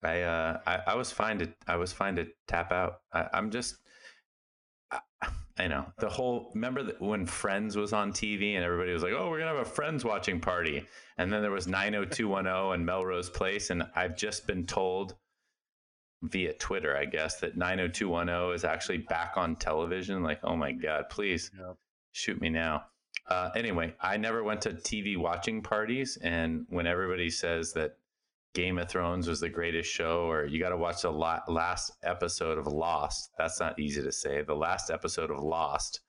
[0.04, 3.02] I uh I, I was fine to I was fine to tap out.
[3.12, 3.78] I, I'm just
[4.92, 5.00] I,
[5.58, 9.14] I know the whole remember that when Friends was on TV and everybody was like,
[9.14, 10.86] "Oh, we're gonna have a Friends watching party,"
[11.18, 15.16] and then there was 90210 and Melrose Place, and I've just been told
[16.24, 20.24] via Twitter, I guess, that 90210 is actually back on television.
[20.24, 21.74] Like, oh my god, please yeah.
[22.12, 22.86] shoot me now.
[23.28, 27.98] Uh, anyway, I never went to TV watching parties, and when everybody says that
[28.54, 32.58] Game of Thrones was the greatest show, or you got to watch the last episode
[32.58, 33.32] of Lost.
[33.38, 34.44] That's not easy to say.
[34.44, 36.02] The last episode of Lost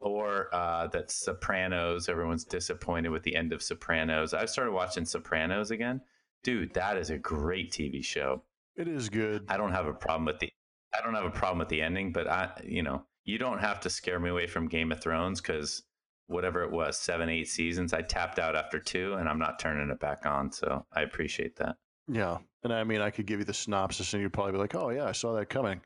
[0.00, 2.08] or uh, that Sopranos.
[2.08, 4.34] Everyone's disappointed with the end of Sopranos.
[4.34, 6.00] I've started watching Sopranos again,
[6.42, 6.74] dude.
[6.74, 8.42] That is a great TV show.
[8.76, 9.44] It is good.
[9.48, 10.50] I don't have a problem with the
[10.94, 13.80] I don't have a problem with the ending, but I you know you don't have
[13.80, 15.82] to scare me away from Game of Thrones because
[16.30, 19.90] whatever it was, seven, eight seasons, I tapped out after two and I'm not turning
[19.90, 20.52] it back on.
[20.52, 21.76] So I appreciate that.
[22.08, 22.38] Yeah.
[22.62, 24.90] And I mean, I could give you the synopsis and you'd probably be like, oh,
[24.90, 25.80] yeah, I saw that coming.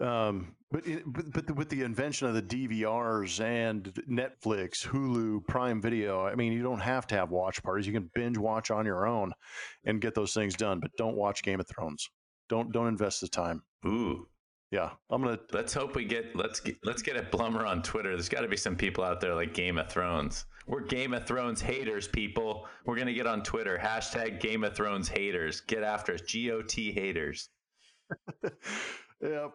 [0.00, 5.46] Um, but, it, but, but the, with the invention of the DVRs and Netflix, Hulu,
[5.46, 7.86] Prime Video, I mean, you don't have to have watch parties.
[7.86, 9.32] You can binge watch on your own
[9.84, 10.80] and get those things done.
[10.80, 12.08] But don't watch Game of Thrones.
[12.48, 13.62] Don't don't invest the time.
[13.86, 14.26] Ooh,
[14.72, 15.38] yeah, I'm gonna.
[15.52, 18.12] Let's hope we get let's get, let's get a Blummer on Twitter.
[18.12, 20.46] There's got to be some people out there like Game of Thrones.
[20.66, 22.66] We're Game of Thrones haters, people.
[22.86, 25.60] We're gonna get on Twitter hashtag Game of Thrones haters.
[25.60, 27.50] Get after us, GOT haters.
[29.20, 29.48] yeah,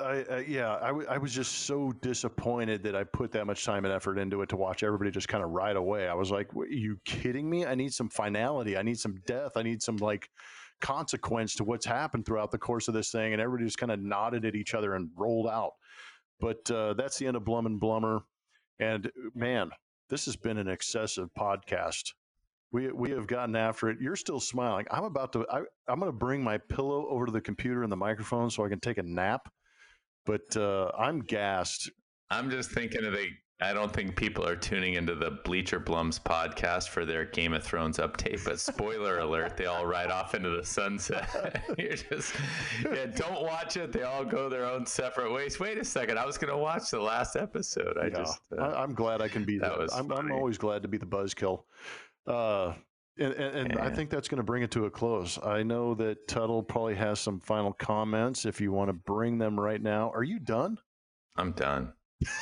[0.00, 3.66] I, uh, yeah, I, w- I was just so disappointed that I put that much
[3.66, 6.08] time and effort into it to watch everybody just kind of ride away.
[6.08, 7.66] I was like, "Are you kidding me?
[7.66, 8.78] I need some finality.
[8.78, 9.52] I need some death.
[9.56, 10.30] I need some like
[10.84, 13.32] consequence to what's happened throughout the course of this thing.
[13.32, 15.72] And everybody just kind of nodded at each other and rolled out.
[16.40, 18.20] But uh, that's the end of Blum and Blummer.
[18.78, 19.70] And man,
[20.10, 22.12] this has been an excessive podcast.
[22.70, 23.98] We, we have gotten after it.
[23.98, 24.84] You're still smiling.
[24.90, 27.90] I'm about to, I, I'm going to bring my pillow over to the computer and
[27.90, 29.48] the microphone so I can take a nap.
[30.26, 31.90] But uh, I'm gassed.
[32.30, 33.28] I'm just thinking of the
[33.60, 37.62] I don't think people are tuning into the Bleacher Blums podcast for their Game of
[37.62, 41.62] Thrones update, but spoiler alert, they all ride off into the sunset.
[41.78, 42.34] You're just,
[42.84, 43.92] yeah, don't watch it.
[43.92, 45.60] They all go their own separate ways.
[45.60, 47.96] Wait a second, I was going to watch the last episode.
[47.96, 49.78] I yeah, just, uh, I, am glad I can be that.
[49.78, 51.62] Was I'm, I'm, always glad to be the buzzkill.
[52.26, 52.72] Uh,
[53.18, 55.38] and, and, and I think that's going to bring it to a close.
[55.44, 58.46] I know that Tuttle probably has some final comments.
[58.46, 60.78] If you want to bring them right now, are you done?
[61.36, 61.92] I'm done.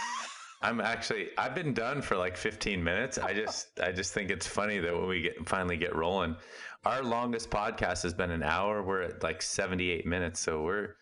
[0.63, 3.19] I'm actually I've been done for like 15 minutes.
[3.19, 6.37] I just I just think it's funny that when we get finally get rolling,
[6.85, 8.83] our longest podcast has been an hour.
[8.83, 10.95] We're at like 78 minutes, so we're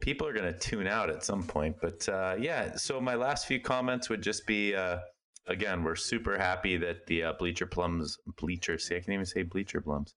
[0.00, 1.76] people are going to tune out at some point.
[1.80, 4.98] But uh, yeah, so my last few comments would just be uh,
[5.46, 8.78] again, we're super happy that the uh, Bleacher Plums Bleacher.
[8.78, 10.14] See, I can't even say Bleacher Plums.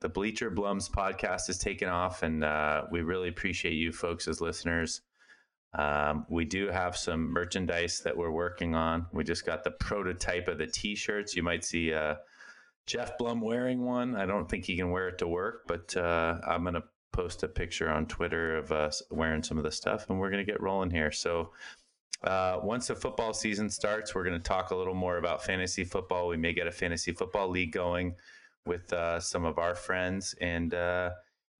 [0.00, 4.40] The Bleacher Blums podcast is taken off, and uh, we really appreciate you folks as
[4.40, 5.02] listeners.
[5.74, 9.06] Um, we do have some merchandise that we're working on.
[9.12, 11.36] We just got the prototype of the T-shirts.
[11.36, 12.16] You might see uh,
[12.86, 14.16] Geoff Blum wearing one.
[14.16, 17.48] I don't think he can wear it to work, but uh, I'm gonna post a
[17.48, 20.90] picture on Twitter of us wearing some of the stuff, and we're gonna get rolling
[20.90, 21.12] here.
[21.12, 21.52] So.
[22.24, 25.84] Uh, once the football season starts, we're going to talk a little more about fantasy
[25.84, 26.26] football.
[26.26, 28.16] We may get a fantasy football league going
[28.66, 31.10] with uh, some of our friends and uh,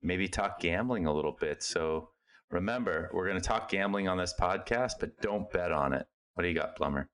[0.03, 1.63] maybe talk gambling a little bit.
[1.63, 2.11] So
[2.51, 6.07] Remember, we're going to talk gambling on this podcast, but don't bet on it.
[6.35, 7.09] What do you got, Plummer?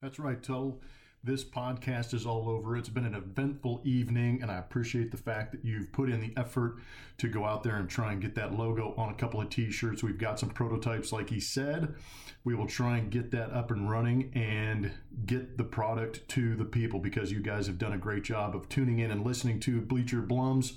[0.00, 0.80] That's right, Tuttle.
[1.22, 2.76] This podcast is all over.
[2.76, 6.34] It's been an eventful evening, and I appreciate the fact that you've put in the
[6.38, 6.76] effort
[7.18, 9.70] to go out there and try and get that logo on a couple of t
[9.70, 10.02] shirts.
[10.02, 11.94] We've got some prototypes, like he said.
[12.44, 14.92] We will try and get that up and running and
[15.24, 18.68] get the product to the people because you guys have done a great job of
[18.68, 20.74] tuning in and listening to Bleacher Blums.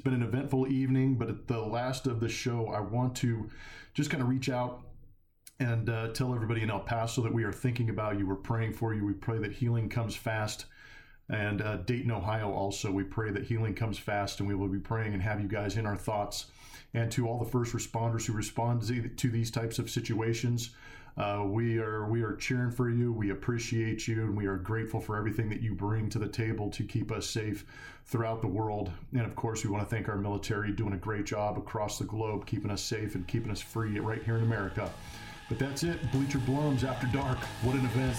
[0.00, 3.50] It's been an eventful evening, but at the last of the show, I want to
[3.92, 4.80] just kind of reach out
[5.58, 8.26] and uh, tell everybody in El Paso that we are thinking about you.
[8.26, 9.04] We're praying for you.
[9.04, 10.64] We pray that healing comes fast.
[11.28, 14.78] And uh, Dayton, Ohio, also, we pray that healing comes fast, and we will be
[14.78, 16.46] praying and have you guys in our thoughts.
[16.94, 18.84] And to all the first responders who respond
[19.18, 20.70] to these types of situations,
[21.16, 23.12] uh, we are we are cheering for you.
[23.12, 26.70] We appreciate you, and we are grateful for everything that you bring to the table
[26.70, 27.64] to keep us safe
[28.06, 28.90] throughout the world.
[29.12, 32.04] And of course, we want to thank our military doing a great job across the
[32.04, 34.90] globe, keeping us safe and keeping us free right here in America.
[35.48, 36.12] But that's it.
[36.12, 37.38] Bleacher Blums after dark.
[37.62, 38.16] What an event!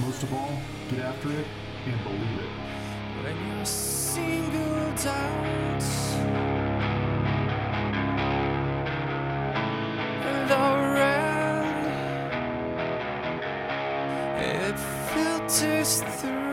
[0.00, 0.58] Most of all,
[0.90, 1.46] get after it
[1.86, 2.50] and believe it.
[3.24, 3.64] When you're
[15.56, 16.45] filters through